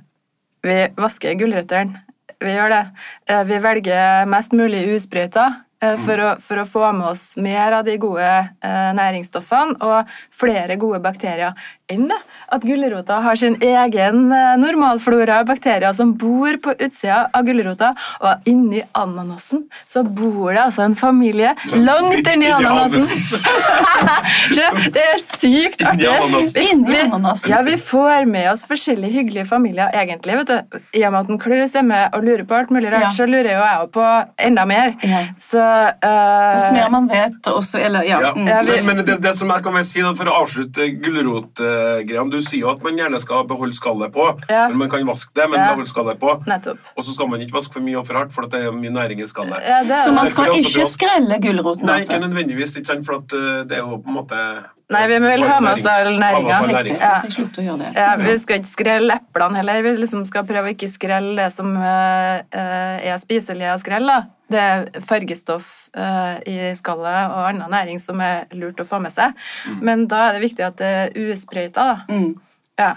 vi 0.67 0.83
vasker 0.99 1.39
gulrøttene. 1.41 2.03
Vi 2.43 2.53
gjør 2.53 2.73
det. 2.73 2.83
Eh, 3.31 3.45
Vi 3.49 3.59
velger 3.65 4.27
mest 4.29 4.53
mulig 4.53 4.83
usprøyta 4.97 5.47
eh, 5.81 5.97
for, 6.05 6.21
å, 6.21 6.35
for 6.43 6.61
å 6.61 6.67
få 6.69 6.91
med 6.93 7.09
oss 7.15 7.25
mer 7.41 7.79
av 7.79 7.87
de 7.87 7.97
gode 8.01 8.27
eh, 8.27 8.91
næringsstoffene 8.99 9.79
og 9.81 10.11
flere 10.35 10.77
gode 10.81 11.01
bakterier 11.05 11.57
enn 11.93 12.09
at 12.51 12.63
gulrota 12.67 13.21
har 13.23 13.37
sin 13.39 13.55
egen 13.63 14.33
eh, 14.35 14.57
normalflora 14.59 15.41
av 15.43 15.47
bakterier 15.51 15.93
som 15.95 16.13
bor 16.19 16.57
på 16.63 16.75
utsida 16.83 17.29
av 17.35 17.45
gulrota, 17.47 17.93
og 18.23 18.47
inni 18.51 18.83
ananasen 18.99 19.65
så 19.87 20.03
bor 20.07 20.53
det 20.55 20.63
altså 20.65 20.83
en 20.87 20.97
familie 20.99 21.53
langt 21.75 22.27
inni 22.33 22.51
ananasen. 22.51 23.23
Det 24.97 25.03
er 25.03 25.21
sykt 25.23 25.83
artig. 25.87 26.07
Vi- 26.07 26.65
Inni 26.71 26.91
vi- 26.91 27.01
ananasen. 27.07 27.51
Ja, 27.51 27.63
vi 27.67 27.77
får 27.79 28.27
med 28.31 28.51
oss 28.53 28.65
forskjellige 28.69 29.13
hyggelige 29.13 29.47
familier, 29.49 29.91
egentlig. 29.95 30.37
vet 30.37 30.47
du. 30.47 30.81
I 30.99 31.05
og 31.07 31.13
med 31.13 31.21
at 31.21 31.31
en 31.31 31.39
Klaus 31.43 31.75
er 31.75 31.83
med 31.87 32.15
og 32.15 32.25
lurer 32.25 32.45
på 32.47 32.55
alt 32.59 32.71
mulig 32.71 32.91
rart, 32.93 33.13
så 33.17 33.27
lurer 33.27 33.53
jo 33.53 33.63
jeg 33.65 33.91
på 33.95 34.07
enda 34.49 34.65
mer. 34.67 34.95
Så 35.39 35.61
uh, 35.61 36.57
Dess 36.57 36.71
mer 36.73 36.91
man 36.91 37.09
vet 37.11 37.51
også, 37.51 37.79
eller 37.85 38.03
ja. 38.09 38.21
Ja. 38.27 38.33
Ja, 38.47 38.61
vi- 38.63 38.81
men, 38.83 38.97
men 38.97 39.05
det, 39.07 39.19
det 39.23 39.37
som 39.39 39.51
jeg 39.51 39.63
kan 39.65 39.75
vel 39.75 39.85
si 39.85 40.01
da, 40.03 40.13
For 40.17 40.27
å 40.31 40.37
avslutte 40.43 40.87
gulrotgreiene 42.07 42.31
Du 42.33 42.41
sier 42.43 42.61
jo 42.65 42.71
at 42.73 42.83
man 42.85 42.97
gjerne 42.99 43.21
skal 43.23 43.45
beholde 43.49 43.75
skallet 43.77 44.13
på. 44.15 44.27
Ja. 44.51 44.69
Men 44.69 44.79
Man 44.79 44.91
kan 44.91 45.07
vaske 45.07 45.31
det, 45.35 45.49
men 45.51 45.61
Ja. 45.61 45.71
beholde 45.73 45.89
skallet 45.91 46.19
på. 46.21 46.37
Nettopp. 46.47 46.79
Og 46.97 47.05
så 47.05 47.15
skal 47.15 47.29
man 47.29 47.41
ikke 47.41 47.57
vaske 47.59 47.73
for 47.73 47.81
mye 47.81 47.99
og 47.99 48.07
for 48.07 48.15
hardt, 48.15 48.33
for 48.33 48.43
at 48.47 48.51
det 48.51 48.65
er 48.67 48.73
mye 48.73 48.91
næring 48.91 49.21
i 49.23 49.27
skallet. 49.27 49.61
ja, 49.63 49.83
Så 50.05 50.13
man 50.15 50.27
skal 50.27 50.53
ikke 50.59 50.87
skrelle 50.87 51.41
gulroten, 51.43 51.87
Nei, 51.87 52.01
ikke 52.01 52.15
altså? 52.15 52.29
nødvendigvis, 52.29 52.77
ikke 52.77 52.87
sant? 52.87 53.07
for 53.07 53.15
at 53.21 53.33
eh, 53.33 53.65
det 53.69 53.73
er 53.73 53.85
jo 53.85 53.97
på 54.03 54.09
en 54.09 54.15
måte 54.21 54.39
Nei, 54.95 55.03
vi 55.11 55.19
vil 55.19 55.43
ha 55.43 55.57
med 55.61 55.73
oss 55.73 55.87
all 55.91 56.13
næringa. 56.21 56.51
Ja. 56.53 56.59
Riktig. 56.71 56.97
skal 57.01 57.33
slutte 57.35 57.63
å 57.63 57.65
gjøre 57.65 57.79
det. 57.81 57.89
Ja, 57.99 58.13
Vi 58.21 58.35
skal 58.39 58.61
ikke 58.61 58.71
skrelle 58.71 59.17
eplene 59.19 59.59
heller. 59.59 59.83
Vi 59.83 59.95
liksom 59.99 60.23
skal 60.29 60.47
prøve 60.47 60.71
å 60.71 60.75
ikke 60.77 60.91
skrelle 60.93 61.35
det 61.41 61.49
som 61.57 61.73
eh, 61.75 62.45
eh, 62.55 63.09
er 63.11 63.19
spiselig 63.19 63.67
av 63.73 63.83
skrelle. 63.83 64.21
Det 64.47 64.61
er 64.63 64.87
fargestoff 65.09 65.73
eh, 65.91 66.37
i 66.47 66.71
skallet 66.79 67.35
og 67.35 67.49
annen 67.49 67.75
næring 67.75 67.99
som 67.99 68.23
er 68.23 68.47
lurt 68.55 68.79
å 68.79 68.87
få 68.87 69.01
med 69.03 69.15
seg. 69.15 69.35
Men 69.83 70.07
da 70.07 70.29
er 70.29 70.39
det 70.39 70.45
viktig 70.47 70.69
at 70.69 70.79
det 70.79 70.93
er 71.01 71.19
usprøyta. 71.33 71.89
da. 71.91 71.99
Mm. 72.07 72.31
Ja. 72.79 72.93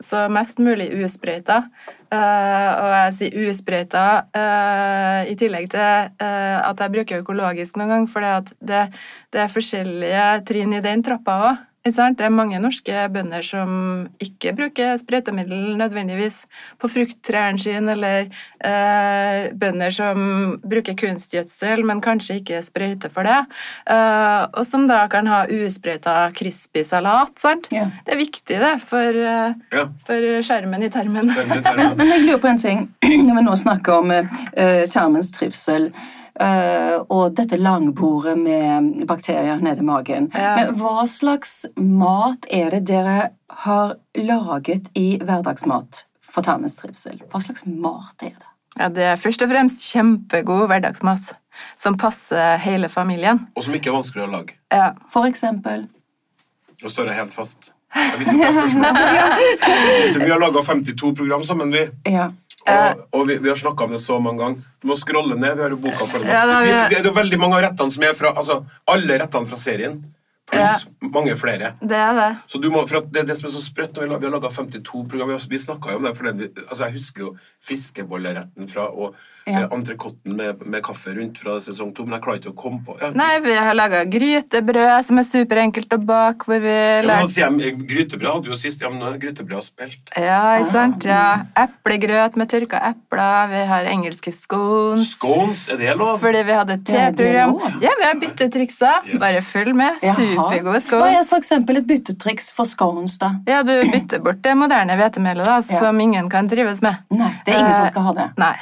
Så 0.00 0.26
mest 0.32 0.60
mulig 0.62 0.90
usprøyta. 0.96 1.62
Uh, 2.10 2.70
og 2.82 2.88
jeg 2.90 3.10
sier 3.18 3.50
usprøyta 3.50 4.04
uh, 4.34 5.20
i 5.30 5.36
tillegg 5.38 5.68
til 5.70 6.08
uh, 6.18 6.58
at 6.66 6.80
jeg 6.82 6.94
bruker 6.96 7.22
økologisk 7.22 7.78
noen 7.78 7.92
gang, 7.92 8.06
for 8.10 8.26
det, 8.58 8.80
det 9.30 9.44
er 9.44 9.52
forskjellige 9.52 10.24
trinn 10.48 10.74
i 10.74 10.82
den 10.82 11.04
trappa 11.06 11.36
òg. 11.46 11.60
Det 11.80 11.96
er 11.96 12.28
mange 12.28 12.58
norske 12.60 12.92
bønder 13.08 13.40
som 13.40 13.70
ikke 14.20 14.52
bruker 14.52 14.98
sprøytemiddel 15.00 15.78
nødvendigvis 15.80 16.42
på 16.76 16.90
frukttrærne 16.92 17.56
sine, 17.62 17.94
eller 17.94 18.28
eh, 18.60 19.48
bønder 19.56 19.90
som 19.90 20.60
bruker 20.60 20.92
kunstgjødsel, 21.00 21.80
men 21.88 22.02
kanskje 22.04 22.36
ikke 22.42 22.60
sprøyter 22.66 23.08
for 23.08 23.24
det. 23.24 23.38
Eh, 23.88 24.44
og 24.52 24.68
som 24.68 24.84
da 24.90 25.06
kan 25.08 25.30
ha 25.32 25.46
usprøyta 25.48 26.18
crispy 26.36 26.84
salat. 26.84 27.32
Sant? 27.40 27.72
Ja. 27.72 27.88
Det 28.04 28.12
er 28.12 28.20
viktig 28.26 28.60
det 28.60 28.76
for, 28.84 29.08
eh, 29.24 29.56
Ja. 29.72 29.88
for 30.04 30.30
skjermen 30.44 30.84
i 30.84 30.92
tarmen. 30.92 31.32
Men, 31.32 31.96
men 31.96 32.08
jeg 32.12 32.26
lurer 32.26 32.44
på 32.44 32.52
en 32.52 32.60
ting, 32.60 32.88
når 33.08 33.40
vi 33.40 33.48
nå 33.48 33.56
snakker 33.56 34.02
om 34.04 34.10
eh, 34.12 34.84
tarmens 34.92 35.32
trivsel 35.32 35.94
eh, 35.94 36.19
og 36.40 37.34
dette 37.36 37.58
langbordet 37.60 38.36
med 38.40 39.02
bakterier 39.08 39.60
nede 39.60 39.82
i 39.82 39.86
magen. 39.86 40.30
Ja. 40.34 40.54
Men 40.56 40.76
hva 40.80 41.04
slags 41.10 41.66
mat 41.76 42.46
er 42.50 42.70
det 42.76 42.86
dere 42.88 43.30
har 43.64 43.96
laget 44.16 44.88
i 44.96 45.18
hverdagsmat 45.20 46.04
for 46.30 46.46
tarmens 46.46 46.78
trivsel? 46.80 47.20
Hva 47.28 47.42
slags 47.44 47.66
mat 47.66 48.24
er 48.24 48.32
det? 48.38 48.48
Ja, 48.78 48.88
det 48.88 49.04
er 49.12 49.18
først 49.20 49.42
og 49.44 49.50
fremst 49.50 49.82
kjempegod 49.90 50.68
hverdagsmat 50.70 51.32
som 51.76 51.98
passer 52.00 52.56
hele 52.62 52.88
familien. 52.88 53.46
og 53.56 53.66
som 53.66 53.74
ikke 53.76 53.90
er 53.90 53.98
vanskelig 53.98 54.24
å 54.24 54.30
lage. 54.30 54.56
Ja. 54.72 54.92
For 55.12 55.28
eksempel 55.28 55.88
Nå 56.80 56.88
står 56.88 57.10
jeg 57.10 57.18
helt 57.18 57.34
fast. 57.36 57.72
Jeg 57.92 58.20
visste 58.22 58.32
ikke 58.38 58.46
var 58.46 58.68
spørsmål. 58.70 59.00
Vet 60.14 60.14
Vi 60.22 60.30
har 60.30 60.40
laga 60.40 60.62
52 60.64 61.10
program 61.18 61.42
sammen, 61.44 61.74
vi. 61.74 61.82
Ja. 62.08 62.30
Og, 62.68 63.02
og 63.16 63.26
vi, 63.28 63.38
vi 63.40 63.48
har 63.48 63.56
snakka 63.56 63.86
om 63.86 63.94
det 63.94 64.00
så 64.02 64.18
mange 64.20 64.42
ganger. 64.42 64.64
Du 64.82 64.90
må 64.90 64.96
scrolle 65.00 65.36
ned. 65.38 65.56
Vi 65.56 65.64
har 65.64 65.72
jo 65.74 65.80
boka 65.80 66.06
foran 66.06 66.26
oss. 66.26 66.32
Ja, 66.68 66.88
det 66.92 66.98
er 67.00 67.08
jo 67.08 67.14
veldig 67.16 67.38
mange 67.40 67.56
av 67.56 67.64
rettene 67.70 67.94
som 67.94 68.04
er 68.04 68.16
fra 68.18 68.34
Altså, 68.36 68.60
alle 68.90 69.16
rettene 69.22 69.48
fra 69.48 69.58
serien. 69.60 69.96
Pluss 70.50 70.86
mange 71.00 71.34
flere. 71.38 71.72
Det 71.80 71.96
er 71.96 72.12
det. 72.14 72.28
Så 72.50 72.60
du 72.62 72.68
må, 72.70 72.82
for 72.88 73.00
at 73.00 73.08
det 73.12 73.22
er 73.22 73.28
det 73.30 73.36
som 73.38 73.48
er 73.48 73.54
så 73.54 73.62
sprøtt 73.64 73.96
når 73.96 74.18
vi, 74.20 74.28
har 74.28 74.34
laga 74.34 74.50
52 74.52 75.04
program. 75.10 75.32
Vi, 75.50 75.58
snakka 75.58 75.94
jo 75.94 76.00
om 76.00 76.06
det. 76.06 76.14
For 76.18 76.30
det, 76.30 76.50
altså 76.66 76.86
jeg 76.86 76.96
husker 76.98 77.24
jo 77.24 77.30
fiskebolleretten 77.66 78.70
fra 78.70 78.88
og 78.90 79.14
Ja. 79.50 79.64
ja. 79.64 79.68
entrecôten 79.74 80.36
med, 80.36 80.60
med 80.68 80.82
kaffe 80.84 81.10
rundt 81.16 81.38
fra 81.40 81.56
sesong 81.64 81.94
to, 81.96 82.04
men 82.04 82.18
jeg 82.18 82.22
klarer 82.22 82.38
ikke 82.38 82.50
å 82.52 82.58
komme 82.60 82.84
på 82.86 82.94
ja. 83.00 83.08
Nei, 83.16 83.40
vi 83.42 83.54
har 83.56 83.74
laga 83.74 84.04
grytebrød 84.06 85.06
som 85.08 85.18
er 85.18 85.26
superenkelt 85.26 85.96
å 85.96 85.98
bake, 85.98 86.46
hvor 86.46 86.60
vi 86.62 86.74
Ja, 86.74 87.16
altså, 87.16 87.48
Grytebrød 87.50 88.28
hadde 88.28 88.46
vi 88.46 88.52
jo 88.52 88.58
sist. 88.60 88.84
Ja, 88.84 88.90
men 88.92 89.00
nå 89.00 89.08
er 89.08 89.18
grytebrød 89.18 89.56
har 89.56 89.64
spilt. 89.66 90.12
Ja, 90.14 90.42
ikke 90.60 90.74
sant? 90.76 91.08
Ja. 91.08 91.24
Eplegrøt 91.58 92.36
med 92.38 92.50
tørka 92.52 92.82
epler. 92.92 93.50
Vi 93.50 93.64
har 93.72 93.88
engelske 93.90 94.32
scones. 94.36 95.08
Scones, 95.16 95.66
er 95.72 95.80
det 95.80 95.96
lov? 95.98 96.20
Fordi 96.22 96.44
vi 96.46 96.58
hadde 96.60 96.78
T-program 96.84 97.16
teprogram. 97.16 97.82
Ja, 97.82 97.96
vi 97.98 98.06
har 98.06 98.20
byttetriksa. 98.20 98.92
Yes. 99.08 99.20
Bare 99.24 99.42
følg 99.42 99.74
med. 99.76 99.98
Jaha. 100.40 100.50
Supergode 100.50 100.80
Hva 100.88 101.08
er 101.10 101.24
scones. 101.24 101.32
eksempel 101.38 101.76
et 101.80 101.86
byttetriks 101.86 102.50
for 102.56 102.64
scones, 102.68 103.18
da? 103.20 103.32
Ja, 103.46 103.62
du 103.62 103.72
bytter 103.92 104.18
bort 104.24 104.40
det 104.42 104.56
moderne 104.56 104.96
hvetemelet 104.96 105.44
da, 105.46 105.60
som 105.66 106.00
ingen 106.00 106.28
kan 106.32 106.48
trives 106.48 106.80
med. 106.82 106.96
Nei, 107.10 107.30
det 107.46 107.54
er 107.54 107.60
ingen 107.60 107.74
som 107.76 107.84
Eh, 107.84 107.90
skal 107.92 108.02
ha 108.08 108.12
det. 108.18 108.28
Nei. 108.40 108.54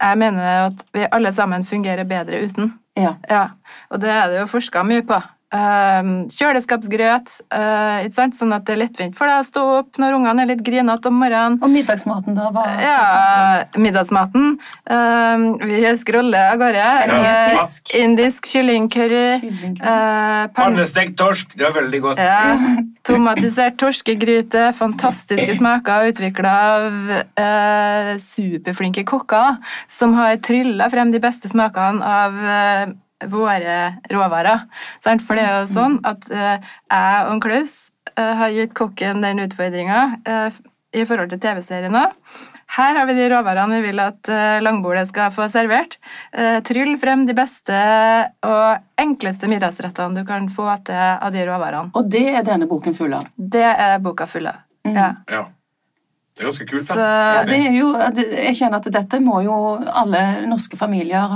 Jeg 0.00 0.18
mener 0.18 0.66
at 0.70 0.84
vi 0.96 1.06
alle 1.12 1.32
sammen 1.36 1.64
fungerer 1.64 2.04
bedre 2.08 2.40
uten. 2.46 2.72
Ja. 2.96 3.14
Ja, 3.28 3.42
og 3.90 4.00
det 4.00 4.08
er 4.10 4.28
det 4.32 4.40
jo 4.40 4.46
forska 4.50 4.82
mye 4.84 5.02
på. 5.06 5.20
Um, 5.50 6.10
kjøleskapsgrøt, 6.30 7.32
uh, 7.50 8.04
ikke 8.04 8.14
sant? 8.14 8.36
sånn 8.38 8.54
at 8.54 8.62
det 8.68 8.76
er 8.76 8.78
lettvint 8.84 9.16
for 9.18 9.26
deg 9.26 9.40
å 9.42 9.46
stå 9.48 9.64
opp 9.80 9.98
når 9.98 10.14
ungene 10.20 10.44
er 10.44 10.50
litt 10.52 10.62
grinete 10.62 11.10
om 11.10 11.16
morgenen. 11.18 11.56
Og 11.58 11.72
middagsmaten, 11.72 12.36
da? 12.38 12.50
Hva, 12.54 12.66
Ja, 12.78 13.80
middagsmaten. 13.82 14.52
Um, 14.86 15.46
vi 15.64 15.82
skroller 15.98 16.52
av 16.52 16.60
gårde. 16.62 16.84
Ja. 16.84 17.18
Eh, 17.18 17.56
Fisk. 17.58 17.94
Indisk 17.98 18.46
kyllingcurry. 18.52 19.40
Kyllingcurry. 19.42 19.82
Uh, 19.82 20.46
Pannestekt 20.54 21.18
torsk, 21.18 21.58
det 21.58 21.66
er 21.66 21.74
veldig 21.80 22.02
godt. 22.06 22.22
ja, 22.22 22.54
tomatisert 23.10 23.78
torskegryte. 23.82 24.68
Fantastiske 24.78 25.58
smaker 25.58 26.12
utvikla 26.12 26.54
av 26.70 27.14
uh, 27.18 28.14
superflinke 28.22 29.02
kokker 29.08 29.58
som 29.90 30.14
har 30.14 30.38
trylla 30.46 30.86
frem 30.94 31.10
de 31.10 31.18
beste 31.22 31.50
smakene 31.50 32.04
av 32.06 32.36
eh, 32.54 32.90
våre 33.28 33.78
råvarer. 34.12 34.66
Sant? 35.04 35.24
For 35.26 35.36
det 35.36 35.44
er 35.46 35.60
jo 35.60 35.72
sånn 35.72 35.98
at 36.08 36.28
eh, 36.30 36.70
jeg 36.90 37.26
og 37.30 37.42
Klaus 37.44 37.76
eh, 38.16 38.34
har 38.40 38.54
gitt 38.54 38.74
kokken 38.78 39.24
den 39.24 39.42
utfordringa 39.44 40.00
i 40.90 41.04
forhold 41.06 41.30
til 41.30 41.42
TV-serien 41.42 41.94
òg. 41.94 42.16
Her 42.70 42.94
har 42.94 43.06
vi 43.08 43.16
de 43.18 43.26
råvarene 43.32 43.80
vi 43.80 43.88
vil 43.88 44.00
at 44.02 44.28
eh, 44.30 44.60
langbordet 44.62 45.08
skal 45.10 45.32
få 45.34 45.48
servert. 45.50 45.96
Eh, 46.30 46.60
Tryll 46.66 46.94
frem 47.02 47.24
de 47.26 47.34
beste 47.34 47.78
og 48.46 49.00
enkleste 49.00 49.50
middagsrettene 49.50 50.20
du 50.20 50.26
kan 50.28 50.46
få 50.52 50.68
til 50.86 51.00
av 51.00 51.32
de 51.34 51.46
råvarene. 51.48 51.90
Og 51.98 52.10
det 52.10 52.28
er 52.30 52.46
denne 52.46 52.70
boken 52.70 52.94
full 52.94 53.16
av. 53.18 53.30
Det 53.34 53.66
er 53.72 53.98
boka 54.04 54.28
full 54.30 54.46
av. 54.50 54.62
Ja. 54.86 55.10
Ja. 55.30 55.48
Det 56.36 56.44
er 56.44 56.48
ganske 56.48 56.66
kult, 56.70 56.86
Så, 56.86 56.94
da. 56.94 57.08
Ja, 57.34 57.42
det 57.44 57.56
er 57.66 57.74
jo, 57.76 57.88
jeg 58.30 58.54
kjenner 58.56 58.78
at 58.80 58.86
dette 58.94 59.18
må 59.20 59.42
jo 59.44 59.56
alle 59.84 60.22
norske 60.48 60.78
familier 60.80 61.28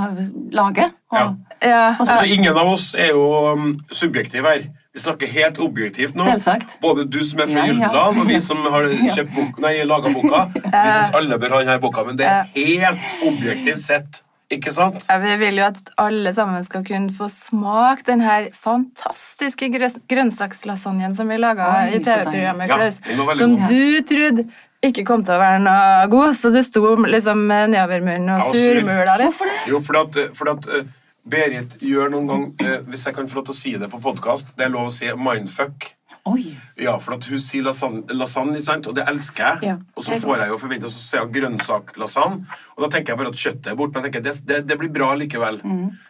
lage. 0.55 0.87
Og, 1.11 1.19
Ja. 1.19 1.27
ja, 1.61 1.95
Og 1.99 2.07
Så 2.07 2.23
ingen 2.25 2.57
av 2.57 2.67
oss 2.67 2.95
er 2.95 3.11
jo 3.13 3.51
um, 3.53 3.79
subjektive 3.91 4.47
her. 4.49 4.65
Vi 4.95 4.99
snakker 5.03 5.27
helt 5.27 5.57
objektivt 5.59 6.15
nå. 6.15 6.23
Selvsagt. 6.23 6.77
Både 6.81 7.03
du 7.05 7.19
som 7.27 7.39
er 7.43 7.47
fra 7.51 7.65
Ja, 7.67 7.91
ja. 7.91 8.03
Og 8.07 8.25
vi 8.27 8.39
som 8.41 8.57
har 8.71 8.87
kjøpt 9.15 9.35
bok, 9.35 9.59
nei, 9.59 9.75
laga 9.83 10.09
boka. 10.15 10.45
Vi 10.55 10.69
syns 10.71 11.11
alle 11.19 11.37
bør 11.37 11.57
ha 11.57 11.63
denne 11.65 11.81
boka, 11.83 12.05
men 12.07 12.15
det 12.17 12.25
er 12.31 12.47
helt 12.55 13.27
objektivt 13.27 13.83
sett. 13.83 14.21
Ikke 14.53 14.69
sant? 14.69 15.01
Ja, 15.09 15.15
vi 15.17 15.31
vil 15.41 15.57
jo 15.57 15.63
at 15.65 15.79
alle 15.97 16.29
sammen 16.37 16.61
skal 16.63 16.83
kunne 16.85 17.09
få 17.09 17.25
smake 17.33 18.05
den 18.05 18.21
her 18.21 18.51
fantastiske 18.53 19.71
grønnsakslasanjen 20.07 21.15
som 21.17 21.27
vi 21.33 21.39
laga 21.41 21.69
i 21.89 21.97
TV-programmet, 21.97 22.69
Klaus. 22.69 22.99
Ja, 23.09 23.33
Som 23.39 23.55
du 23.65 24.01
trodde 24.05 24.45
ikke 24.91 25.05
kom 25.07 25.23
til 25.25 25.35
å 25.35 25.41
være 25.41 25.59
noe 25.63 26.05
god, 26.11 26.35
så 26.37 26.51
du 26.53 26.61
sto 26.63 26.95
liksom 27.05 27.47
nedover 27.49 28.05
munnen 28.05 28.35
og 28.35 28.45
Ja, 28.45 28.53
surmula 28.53 29.17
litt. 29.21 29.33
Hvorfor 29.33 29.51
det? 29.51 29.57
Jo, 29.71 29.81
fordi 29.81 30.01
at, 30.05 30.37
fordi 30.37 30.55
at 30.55 30.69
eh, 30.79 30.87
Berit 31.25 31.77
gjør 31.81 32.11
noen 32.13 32.27
gang, 32.29 32.43
eh, 32.61 32.79
hvis 32.89 33.05
jeg 33.07 33.15
kan 33.17 33.27
få 33.27 33.39
lov 33.39 33.45
til 33.47 33.55
å 33.55 33.57
si 33.57 33.71
det 33.81 33.89
på 33.89 33.99
podkast, 34.03 34.51
det 34.57 34.67
er 34.67 34.73
lov 34.73 34.91
å 34.91 34.93
si 34.93 35.09
mindfuck. 35.17 35.91
Oi. 36.29 36.55
Ja, 36.81 36.95
for 37.01 37.15
at 37.19 37.25
hun 37.29 37.37
sier 37.41 37.61
lasagne, 37.65 38.01
lasagne 38.17 38.61
sant? 38.65 38.87
og 38.89 38.95
det 38.97 39.03
elsker 39.09 39.43
jeg. 39.45 39.71
Ja. 39.71 39.75
Og 39.97 40.05
så 40.05 40.17
får 40.21 40.39
jeg 40.41 40.49
jo 40.53 40.57
forvente, 40.61 40.89
og 40.89 40.93
så 40.93 41.01
sier 41.03 41.21
jeg 41.23 41.33
grønnsak-lasagne, 41.35 42.45
og 42.75 42.85
da 42.85 42.89
tenker 42.93 43.13
jeg 43.13 43.19
bare 43.21 43.31
at 43.33 43.41
kjøttet 43.41 43.71
er 43.71 43.77
borte. 43.77 43.93
Men 43.97 44.05
jeg 44.07 44.13
tenker, 44.15 44.23
det, 44.25 44.35
det, 44.49 44.61
det 44.69 44.77
blir 44.81 44.89
bra 44.95 45.11
likevel. 45.19 45.59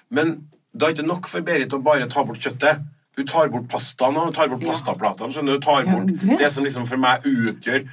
Men 0.09 0.35
da 0.75 0.87
er 0.89 0.93
det 0.95 0.99
ikke 0.99 1.07
nok 1.09 1.27
for 1.31 1.43
Berit 1.47 1.75
å 1.75 1.81
bare 1.83 2.07
ta 2.11 2.23
bort 2.27 2.39
kjøttet. 2.43 2.83
Hun 3.15 3.27
tar 3.31 3.51
bort 3.51 3.67
pastaen, 3.71 4.17
og 4.19 4.29
hun 4.29 4.35
tar 4.35 4.49
bort 4.51 4.63
pastaplatene. 4.67 5.31
skjønner 5.31 5.55
du? 5.55 5.59
Hun 5.59 5.67
tar 5.67 5.83
Ja, 5.85 5.91
bort 5.93 6.11
det. 6.11 6.39
det 6.43 6.49
som 6.51 6.65
liksom 6.67 6.87
for 6.87 6.99
meg 6.99 7.23
utgjør 7.27 7.85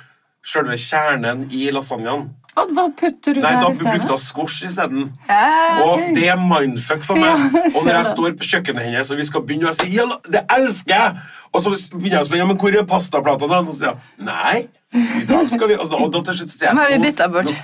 selve 0.45 0.77
kjernen 0.81 1.47
i 1.55 1.69
lasagnen. 1.75 2.31
Og 2.53 2.69
hva 2.77 2.83
putter 2.93 3.33
du 3.33 3.41
Nei, 3.41 3.55
der 3.55 3.63
da 3.63 3.69
i 3.71 3.75
stedet? 3.79 3.93
brukte 3.95 4.13
hun 4.13 4.21
squash 4.21 4.65
isteden. 4.67 5.07
Ja, 5.29 5.85
Og 5.87 6.03
det 6.15 6.27
er 6.29 6.37
mindfuck 6.37 7.03
for 7.07 7.17
meg. 7.17 7.47
Ja, 7.55 7.63
og 7.79 7.87
når 7.87 7.95
jeg 7.97 8.09
står 8.11 8.35
på 8.37 8.49
kjøkkenet 8.51 8.85
hennes 8.91 9.11
og 9.15 9.17
vi 9.23 9.25
skal 9.25 9.45
begynne 9.49 9.71
å 9.71 9.77
si 9.79 9.89
ja, 9.95 10.05
det 10.29 10.43
elsker 10.53 10.93
jeg, 10.93 11.23
og 11.53 11.65
så 11.65 11.73
begynner 11.95 12.19
jeg 12.19 12.27
å 12.27 12.29
spørre 12.29 12.43
ja, 12.43 12.49
men 12.51 12.61
hvor 12.61 12.77
er 12.77 12.85
pastaplatene, 12.91 13.63
og 13.63 13.73
så 13.73 13.79
sier 13.79 13.89
jeg 13.95 14.27
nei. 14.29 14.69
I 14.93 15.25
dag 15.25 15.49
skal 15.49 15.71
vi, 15.71 15.79
og 15.81 15.87
så- 15.89 15.97
og 16.05 16.13
da 16.13 16.21
til 16.29 16.35
slutt 16.43 16.53
sier 16.53 16.69
jeg. 16.69 17.01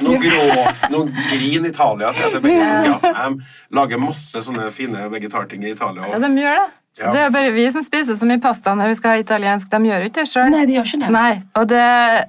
Nå, 0.01 0.15
nå, 0.17 0.65
nå 0.95 1.05
grin 1.29 1.67
Italia, 1.69 2.13
sier 2.17 2.31
jeg 2.31 2.39
til 2.39 2.41
begge. 2.47 2.65
Så 2.73 2.81
sier 2.81 2.97
jeg, 2.97 3.15
jeg 3.21 3.77
lager 3.77 4.01
masse 4.01 4.41
sånne 4.49 4.71
fine 4.73 5.11
vegetarting 5.13 5.69
i 5.69 5.75
Italia. 5.77 6.09
Ja, 6.09 6.19
de 6.25 6.33
gjør 6.41 6.63
det. 6.63 6.69
Ja. 6.99 7.13
Det 7.15 7.21
er 7.23 7.31
bare 7.31 7.51
vi 7.55 7.65
som 7.73 7.83
spiser 7.87 8.17
så 8.19 8.27
mye 8.27 8.41
pasta 8.43 8.73
når 8.75 8.91
vi 8.93 8.97
skal 8.99 9.15
ha 9.15 9.23
italiensk. 9.23 9.69
De 9.71 9.91
gjør 9.91 10.03
jo 10.03 10.11
ikke 10.11 10.23
det 10.25 10.31
sjøl. 10.31 10.49
Nei, 10.51 10.63
de 10.67 10.75
gjør 10.75 10.89
ikke 10.89 11.01
det. 11.05 11.11
Nei, 11.15 11.33
og 11.61 11.69
det 11.71 11.83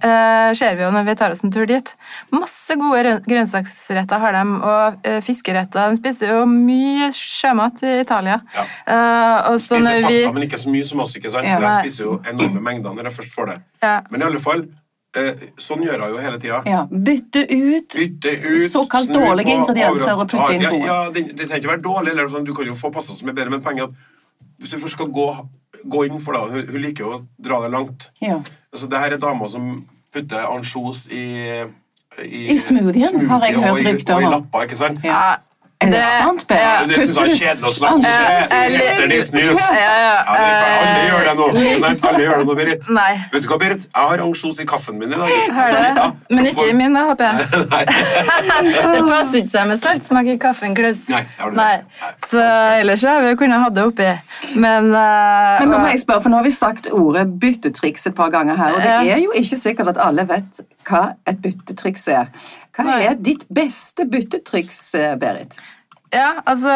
eh, 0.10 0.50
ser 0.60 0.78
vi 0.78 0.86
jo 0.86 0.92
når 0.94 1.08
vi 1.08 1.16
tar 1.22 1.34
oss 1.34 1.42
en 1.46 1.54
tur 1.54 1.66
dit. 1.70 1.94
Masse 2.36 2.78
gode 2.80 3.16
grønnsaksretter 3.26 4.22
har 4.24 4.38
de, 4.38 4.44
og 4.72 5.08
eh, 5.10 5.22
fiskeretter. 5.26 5.96
De 5.96 6.02
spiser 6.02 6.36
jo 6.36 6.44
mye 6.50 7.10
sjømat 7.16 7.82
i 7.82 7.96
Italia. 8.04 8.38
Ja. 8.58 8.68
Eh, 8.86 9.38
og 9.54 9.58
så 9.58 9.80
spiser 9.80 9.88
når 9.88 10.06
pasta, 10.06 10.20
vi 10.20 10.36
men 10.36 10.46
ikke 10.50 10.62
så 10.62 10.76
mye 10.76 10.92
som 10.92 11.02
oss, 11.06 11.16
ikke 11.18 11.34
sant? 11.34 11.50
Ja, 11.50 11.58
For 11.58 11.66
de 11.66 11.88
spiser 11.88 12.06
jo 12.06 12.20
enorme 12.34 12.62
mengder 12.70 12.94
når 13.00 13.10
de 13.10 13.16
først 13.18 13.34
får 13.40 13.52
det. 13.54 13.58
Ja. 13.82 13.96
Men 14.14 14.22
i 14.22 14.30
alle 14.30 14.44
fall, 14.44 14.64
eh, 15.18 15.50
sånn 15.66 15.88
gjør 15.88 16.06
hun 16.06 16.14
jo 16.14 16.22
hele 16.28 16.44
tida. 16.44 16.62
Ja, 16.70 16.84
bytte 17.10 17.48
ut 17.50 17.98
Bytte 17.98 18.36
ut 18.46 18.70
Såkalt 18.70 19.10
dårlige 19.14 19.58
ingredienser 19.58 20.14
og 20.14 20.30
putte 20.30 20.54
inn 20.54 20.68
ja, 20.68 20.76
gode. 20.76 20.86
Ja, 20.86 21.02
det, 21.16 21.26
det 21.34 21.50
trenger 21.50 21.64
ikke 21.64 21.74
være 21.74 21.86
dårlig. 21.90 22.14
Eller 22.14 22.32
sånn, 22.36 22.46
du 22.46 22.54
kan 22.54 22.70
jo 22.70 22.78
få 22.78 22.94
pasta 22.94 23.18
som 23.18 23.34
er 23.34 23.38
bedre, 23.42 23.58
men 23.58 23.66
poenget 23.66 23.88
er 23.88 23.90
at 23.90 24.18
hvis 24.60 24.74
du 24.74 24.80
først 24.82 24.98
skal 24.98 25.12
gå, 25.16 25.28
gå 25.88 26.06
inn 26.08 26.20
for 26.24 26.36
det 26.36 26.42
hun, 26.54 26.72
hun 26.74 26.84
liker 26.84 27.06
jo 27.06 27.12
å 27.16 27.22
dra 27.42 27.62
det 27.64 27.72
langt. 27.74 28.10
Ja. 28.24 28.40
Altså, 28.74 28.90
det 28.92 29.02
her 29.02 29.16
er 29.16 29.22
dama 29.22 29.50
som 29.52 29.70
putter 30.14 30.48
ansjos 30.50 31.06
i 31.14 31.24
I 32.20 32.58
smoothien, 32.60 33.22
har 33.30 33.46
jeg 33.46 33.62
hørt 33.62 33.86
rykter 33.86 34.18
om. 34.18 34.24
Og 34.24 34.26
i 34.26 34.26
lappa, 34.26 34.40
lapper, 34.40 34.66
ikke 34.68 34.80
sant? 34.80 35.06
ja, 35.06 35.38
Er 35.82 35.86
det, 35.86 35.94
Det- 35.96 36.04
sant, 36.24 36.42
Per? 36.48 36.56
ja. 36.60 36.86
Det 36.88 36.96
syns 36.96 37.16
jeg 37.16 37.30
er 37.32 37.36
kjedelig 37.40 37.68
å 37.70 37.74
snakke 37.78 37.94
om. 37.94 38.02
Er 38.04 39.08
Disneys. 39.08 39.60
Ja, 39.72 39.80
ja, 39.80 40.24
Ja, 40.28 40.34
det 40.36 40.42
er 40.44 40.80
alle 40.84 41.04
gjør 41.10 41.24
det 41.24 41.36
nå. 41.40 41.46
Alle 42.10 42.20
gjør 42.26 42.38
det 42.42 42.48
nå, 42.50 42.56
Berit. 42.60 42.90
Nei. 42.90 43.14
Vet 43.32 43.42
du 43.44 43.48
hva, 43.48 43.58
Berit? 43.62 43.86
Jeg 43.96 44.10
har 44.10 44.18
ansjos 44.26 44.60
i 44.60 44.66
kaffen 44.66 44.98
min 45.00 45.14
i 45.14 45.16
dag. 45.16 45.32
Har 45.56 45.72
det? 45.72 45.96
Ja, 45.96 46.12
Men 46.36 46.46
ikke 46.52 46.68
i 46.70 46.74
min, 46.74 46.94
da, 46.94 47.06
håper 47.08 47.24
jeg. 47.24 47.48
det 48.92 49.08
passer 49.08 49.40
ikke 49.40 49.54
seg 49.56 49.68
med 49.72 49.80
saltsmak 49.80 50.28
i 50.28 50.38
kaffen, 50.38 50.76
Klaus. 50.76 51.06
Nei, 51.10 51.24
du? 51.40 51.56
Nei. 51.56 51.80
Så 52.28 52.44
ellers 52.82 53.08
har 53.08 53.22
vi 53.24 53.34
kunnet 53.40 53.64
ha 53.64 53.70
det 53.70 53.88
oppi. 53.88 54.12
Men, 54.60 54.92
uh, 54.92 55.60
Men 55.64 55.72
nå 55.72 55.80
må 55.80 55.88
jeg 55.94 56.04
spørre, 56.04 56.22
for 56.28 56.30
nå 56.30 56.42
har 56.42 56.48
vi 56.50 56.56
sagt 56.60 56.92
ordet 56.92 57.24
byttetriks 57.40 58.06
et 58.12 58.16
par 58.20 58.30
ganger 58.36 58.60
her, 58.60 58.76
og 58.76 58.82
det 58.84 58.92
Ja. 59.08 59.16
er 59.16 59.24
jo 59.24 59.32
ikke 59.32 59.56
sikkert 59.64 59.96
at 59.96 59.98
alle 60.10 60.28
vet 60.28 60.60
hva 60.90 61.14
et 61.26 61.40
byttetriks 61.42 62.08
er. 62.12 62.28
Hva 62.80 63.00
er 63.04 63.18
ditt 63.20 63.44
beste 63.52 64.06
byttetriks, 64.08 64.80
eh, 64.96 65.16
Berit? 65.20 65.58
Ja, 66.10 66.40
altså 66.50 66.72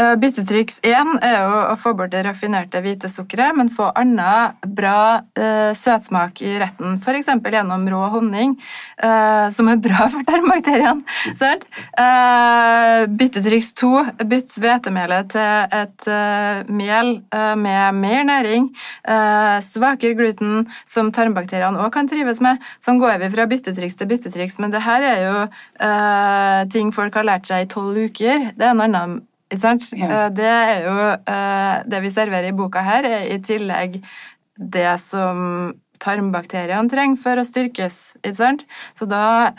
eh, 0.00 0.14
Byttetriks 0.16 0.78
én 0.86 1.18
er 1.20 1.34
jo 1.42 1.56
å 1.72 1.76
få 1.76 1.92
bort 1.96 2.12
det 2.14 2.22
raffinerte 2.24 2.80
hvite 2.80 3.10
sukkeret, 3.12 3.52
men 3.58 3.68
få 3.72 3.90
annen 3.98 4.54
bra 4.78 5.20
eh, 5.36 5.74
søtsmak 5.76 6.40
i 6.40 6.54
retten. 6.60 6.96
F.eks. 6.96 7.28
gjennom 7.28 7.84
rå 7.92 8.00
honning, 8.14 8.54
eh, 8.96 9.48
som 9.52 9.68
er 9.68 9.82
bra 9.84 10.06
for 10.12 10.24
tarmbakteriene. 10.28 11.04
Eh, 11.36 13.02
byttetriks 13.20 13.74
to 13.76 13.90
bytt 14.24 14.56
hvetemelet 14.56 15.34
til 15.36 15.76
et 15.82 16.08
eh, 16.08 16.72
mel 16.72 17.12
eh, 17.34 17.52
med 17.60 18.00
mer 18.00 18.24
næring, 18.30 18.70
eh, 19.04 19.58
svakere 19.68 20.16
gluten, 20.16 20.64
som 20.88 21.12
tarmbakteriene 21.12 21.84
òg 21.84 21.92
kan 21.98 22.08
trives 22.08 22.40
med. 22.44 22.64
Sånn 22.80 23.02
går 23.04 23.20
vi 23.20 23.30
fra 23.36 23.48
byttetriks 23.52 24.00
til 24.00 24.08
byttetriks, 24.14 24.58
men 24.64 24.72
det 24.72 24.80
her 24.86 25.04
er 25.12 25.22
jo 25.26 25.36
ting 26.72 26.88
folk 26.94 27.14
har 27.18 27.26
lært 27.26 27.46
seg 27.48 27.64
i 27.64 27.68
tolv 27.70 27.98
uker. 28.08 28.48
Det 28.58 28.66
er 28.66 28.77
en 28.84 28.94
annen 28.94 29.18
ikke 29.50 29.60
sant? 29.62 29.86
Ja. 29.96 30.08
Eh, 30.26 30.30
Det 30.36 30.44
er 30.44 30.82
jo 30.84 30.96
eh, 31.16 31.76
Det 31.88 32.02
vi 32.04 32.10
serverer 32.10 32.48
i 32.50 32.56
boka 32.56 32.82
her, 32.84 33.04
er 33.04 33.28
i 33.34 33.38
tillegg 33.40 34.02
det 34.58 35.00
som 35.00 35.72
tarmbakteriene 35.98 36.90
trenger 36.90 37.16
for 37.18 37.40
å 37.40 37.44
styrkes. 37.46 37.96
ikke 38.22 38.34
sant? 38.36 38.64
Så 38.94 39.06
da 39.10 39.50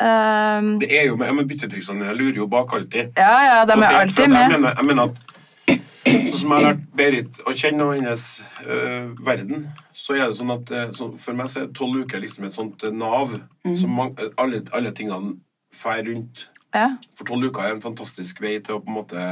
um... 0.59 0.77
Det 0.79 0.89
er 0.91 1.07
jo 1.09 1.15
med, 1.19 1.33
med 1.35 1.47
byttetriksene 1.49 2.05
jeg 2.11 2.15
lurer 2.19 2.37
jo 2.43 2.47
bak 2.47 2.71
alltid. 2.77 3.11
Ja, 3.17 3.33
ja, 3.43 3.65
de 3.65 3.73
er 3.75 3.83
jeg- 3.83 3.99
alltid 4.03 4.19
at 4.19 4.23
jeg 4.23 4.29
med. 4.35 4.53
Mener, 4.55 4.75
jeg 4.77 4.85
mener 4.85 5.03
at 5.09 5.25
Sånn 6.09 6.39
som 6.39 6.49
jeg 6.49 6.55
har 6.55 6.63
lært 6.63 6.85
Berit 6.97 7.39
å 7.45 7.51
kjenne 7.53 7.85
og 7.85 7.91
hennes 7.93 8.21
øh, 8.65 9.09
verden, 9.25 9.65
så 9.93 10.15
er 10.15 10.29
det 10.31 10.37
sånn 10.39 10.53
at 10.55 10.71
så 10.95 11.09
for 11.19 11.35
meg 11.37 11.49
så 11.51 11.65
er 11.65 11.73
tolv 11.75 11.99
uker 12.05 12.21
liksom 12.23 12.47
et 12.47 12.55
sånt 12.55 12.85
nav 12.95 13.35
Mm. 13.67 13.73
som 13.75 13.91
man, 13.91 14.13
alle, 14.39 14.61
alle 14.73 14.93
tingene 14.95 15.33
fer 15.75 15.99
rundt. 16.07 16.45
Ja. 16.75 16.89
For 17.17 17.25
tolv 17.25 17.49
uker 17.49 17.63
er 17.65 17.77
en 17.77 17.81
fantastisk 17.81 18.41
vei 18.41 18.59
til 18.59 18.75
å 18.77 18.83
på 18.83 18.91
en 18.91 18.99
måte 19.01 19.23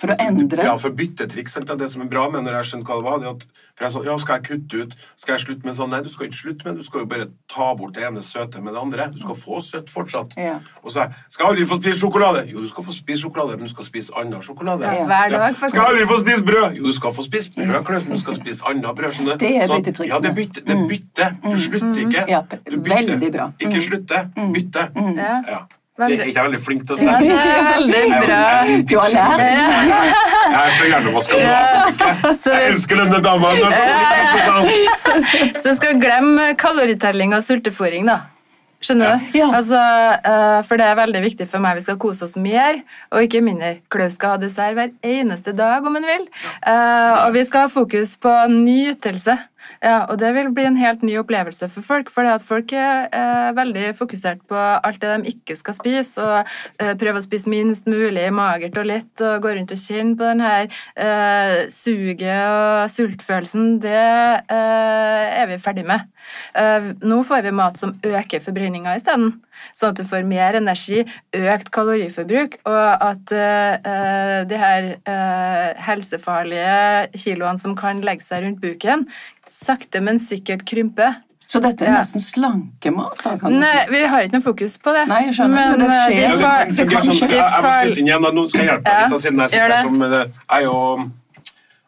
For 0.00 0.08
å 0.08 0.14
endre? 0.16 0.64
Ja, 0.64 0.78
for 0.80 0.88
byttetriks. 0.96 1.58
Det 1.76 1.86
som 1.92 2.00
er 2.00 2.08
bra 2.08 2.22
med 2.32 2.46
når 2.46 2.54
jeg 2.56 2.68
skjønner 2.70 2.86
hva 2.88 2.94
det 2.96 3.04
var, 3.04 3.18
det 3.20 3.26
er 3.28 3.34
at 3.36 3.42
for 3.76 3.84
jeg 3.84 3.92
sa, 3.92 4.00
ja, 4.06 4.14
skal 4.22 4.38
jeg 4.38 4.44
kutte 4.48 4.78
ut? 4.80 4.94
Skal 5.20 5.34
jeg 5.34 5.42
slutte 5.44 5.66
med 5.68 5.74
sånn? 5.76 5.90
Nei, 5.92 6.00
du 6.00 6.08
skal 6.08 6.26
ikke 6.30 6.38
slutte 6.38 6.64
med 6.64 6.72
det. 6.72 6.80
Du 6.80 6.86
skal 6.86 7.02
jo 7.02 7.08
bare 7.10 7.26
ta 7.52 7.66
bort 7.76 7.92
det 7.98 8.06
ene 8.08 8.22
søte 8.24 8.62
med 8.64 8.72
det 8.72 8.80
andre. 8.80 9.06
Du 9.12 9.18
skal 9.20 9.36
få 9.36 9.58
søtt 9.60 9.90
fortsatt. 9.92 10.32
Ja. 10.40 10.54
Og 10.80 10.88
så 10.94 11.04
skal 11.28 11.44
jeg 11.44 11.50
aldri 11.50 11.66
få 11.68 11.76
spise 11.82 12.00
sjokolade? 12.00 12.46
Jo, 12.48 12.62
du 12.64 12.68
skal 12.72 12.86
få 12.88 12.94
spise 12.96 13.20
sjokolade, 13.26 13.58
men 13.60 13.68
du 13.68 13.72
skal 13.74 13.84
spise 13.90 14.14
annen 14.16 14.40
sjokolade. 14.42 14.88
Ja, 14.88 15.04
hver 15.10 15.34
dag, 15.34 15.44
faktisk. 15.60 15.74
Skal 15.76 15.82
jeg 15.84 15.92
aldri 15.92 16.06
få 16.14 16.18
spise 16.22 16.46
brød? 16.48 16.78
Jo, 16.80 16.86
du 16.86 16.96
skal 16.96 17.12
få 17.18 17.26
spise 17.28 17.52
brød, 17.58 17.84
Klaus, 17.90 18.06
men 18.08 18.16
du 18.16 18.22
skal 18.24 18.38
spise 18.40 18.64
annet 18.72 18.96
brød. 19.02 19.12
skjønner 19.18 19.36
du? 19.36 19.44
Det 19.44 19.52
er 19.56 19.68
byttetriksene. 19.74 20.08
Ja, 20.14 20.22
det 20.24 20.30
er 20.32 20.38
bytte. 20.40 20.64
Det 20.64 20.78
er 20.78 20.88
bytte. 20.94 21.28
Du 21.44 21.58
slutter 21.66 22.00
ikke. 22.06 22.24
Ja, 22.32 22.40
Du 22.48 22.78
bytter. 22.80 22.96
veldig 22.96 23.30
bra. 23.36 23.50
Ikke 23.60 23.84
slutte. 23.84 24.24
Bytte. 24.56 24.86
Ja. 25.20 25.60
Ja. 26.00 26.08
Jeg 26.16 26.24
er 26.24 26.30
ikke 26.32 26.46
veldig 26.48 26.62
flink 26.64 26.86
til 26.88 26.96
å 26.96 26.98
si. 27.00 27.04
Ja, 27.06 27.12
det 27.20 27.28
veldig 27.68 28.02
bra. 28.24 28.40
Du 28.88 28.96
har 29.00 29.10
lært? 29.14 29.40
Jeg 29.44 30.64
er 30.64 30.74
så 30.78 30.84
hjernevaska 30.88 31.34
nå. 31.36 31.44
Jeg 31.44 32.40
vi, 32.46 32.64
elsker 32.72 32.94
denne 33.04 33.20
dama. 33.24 33.54
Så 35.60 35.68
vi 35.68 35.76
skal 35.78 36.00
glemme 36.00 36.52
kaloritelling 36.60 37.36
og 37.36 37.44
sultefòring, 37.46 38.08
da. 38.10 38.18
Skjønner 38.80 39.12
du? 39.12 39.36
Ja. 39.36 39.50
Altså, 39.52 39.76
eh, 39.76 40.58
for 40.64 40.80
det 40.80 40.86
er 40.88 40.96
veldig 40.96 41.20
viktig 41.26 41.46
for 41.50 41.60
meg. 41.60 41.76
Vi 41.76 41.84
skal 41.84 41.98
kose 42.00 42.24
oss 42.24 42.36
mer, 42.40 42.80
og 43.12 43.26
ikke 43.26 43.42
mindre. 43.44 43.74
Klaus 43.92 44.16
skal 44.16 44.34
ha 44.34 44.40
dessert 44.40 44.72
hver 44.78 44.94
eneste 45.04 45.52
dag 45.56 45.84
om 45.84 45.98
han 45.98 46.08
vil. 46.08 46.24
Eh, 46.64 47.26
og 47.26 47.34
vi 47.36 47.44
skal 47.44 47.66
ha 47.66 47.72
fokus 47.72 48.16
på 48.16 48.32
nytelse. 48.54 49.36
Ja, 49.80 50.02
og 50.12 50.18
det 50.20 50.34
vil 50.36 50.50
bli 50.52 50.66
en 50.68 50.76
helt 50.76 51.00
ny 51.00 51.14
opplevelse 51.16 51.70
for 51.72 51.80
folk. 51.80 52.10
For 52.12 52.26
folk 52.44 52.72
er 52.76 53.06
eh, 53.16 53.50
veldig 53.56 53.94
fokusert 53.96 54.42
på 54.50 54.58
alt 54.60 55.00
det 55.00 55.14
de 55.14 55.32
ikke 55.32 55.56
skal 55.56 55.76
spise, 55.78 56.20
og 56.20 56.50
eh, 56.76 56.92
prøver 57.00 57.22
å 57.22 57.24
spise 57.24 57.48
minst 57.48 57.88
mulig 57.88 58.26
magert 58.36 58.76
og 58.76 58.90
lett, 58.90 59.14
og 59.24 59.40
går 59.46 59.56
rundt 59.56 59.72
og 59.72 59.80
kjenner 59.80 60.18
på 60.20 60.28
den 60.28 60.44
her 60.44 60.68
eh, 61.00 61.56
suget 61.72 62.42
og 62.44 62.92
sultfølelsen. 62.92 63.78
Det 63.80 63.96
eh, 63.96 65.40
er 65.40 65.48
vi 65.48 65.60
ferdig 65.64 65.86
med. 65.88 66.04
Eh, 66.60 66.92
nå 67.00 67.22
får 67.24 67.48
vi 67.48 67.56
mat 67.62 67.80
som 67.80 67.96
øker 68.04 68.44
forbrenninga 68.44 68.98
isteden. 69.00 69.38
Sånn 69.76 69.92
at 69.92 70.00
du 70.00 70.08
får 70.08 70.28
mer 70.28 70.56
energi, 70.56 71.02
økt 71.36 71.68
kaloriforbruk, 71.74 72.60
og 72.68 73.04
at 73.10 73.34
eh, 73.36 74.38
de 74.48 74.60
her 74.60 74.88
eh, 74.98 75.82
helsefarlige 75.88 77.10
kiloene 77.16 77.60
som 77.60 77.76
kan 77.78 78.00
legge 78.04 78.24
seg 78.26 78.46
rundt 78.46 78.62
buken, 78.62 79.04
sakte, 79.50 80.00
men 80.02 80.18
sikkert 80.22 80.64
krymper. 80.68 81.18
Så 81.50 81.58
dette 81.58 81.82
er 81.82 81.90
Ja. 81.90 81.98
nesten 81.98 82.22
slankemat? 82.22 83.16
da, 83.24 83.36
kan 83.36 83.50
du 83.52 83.58
Nei, 83.58 83.84
si. 83.84 83.90
vi 83.90 84.02
har 84.06 84.22
ikke 84.22 84.36
noe 84.38 84.44
fokus 84.44 84.76
på 84.78 84.92
det. 84.94 85.08
Nei, 85.10 85.24
jeg 85.26 85.34
skjønner, 85.34 85.70
men 85.72 85.80
det 85.80 85.88
eh, 85.88 86.04
skjer. 86.06 86.10
de 86.10 86.42
Ja, 86.42 86.64
det, 86.70 86.84
kan 86.92 87.02
sånn. 87.02 87.16
skje. 87.18 87.28
Jeg, 87.30 87.38
jeg 87.38 87.62
må 87.64 87.72
slutte 87.74 87.98
inn 88.04 88.06
igjen. 88.12 88.22
da. 88.22 88.30
Nå 88.30 88.44
skal 88.48 88.60
jeg 88.60 88.68
hjelpe 88.70 88.84
deg 88.84 89.00
Ja, 89.00 89.08
litt, 89.10 89.20
siden 89.24 89.40
jeg 89.42 89.50
sitter 89.50 89.74
her 89.74 89.82
som 89.82 90.02
eh, 90.02 90.10
Jeg 90.10 90.60
er 90.60 90.62
jo 90.68 91.10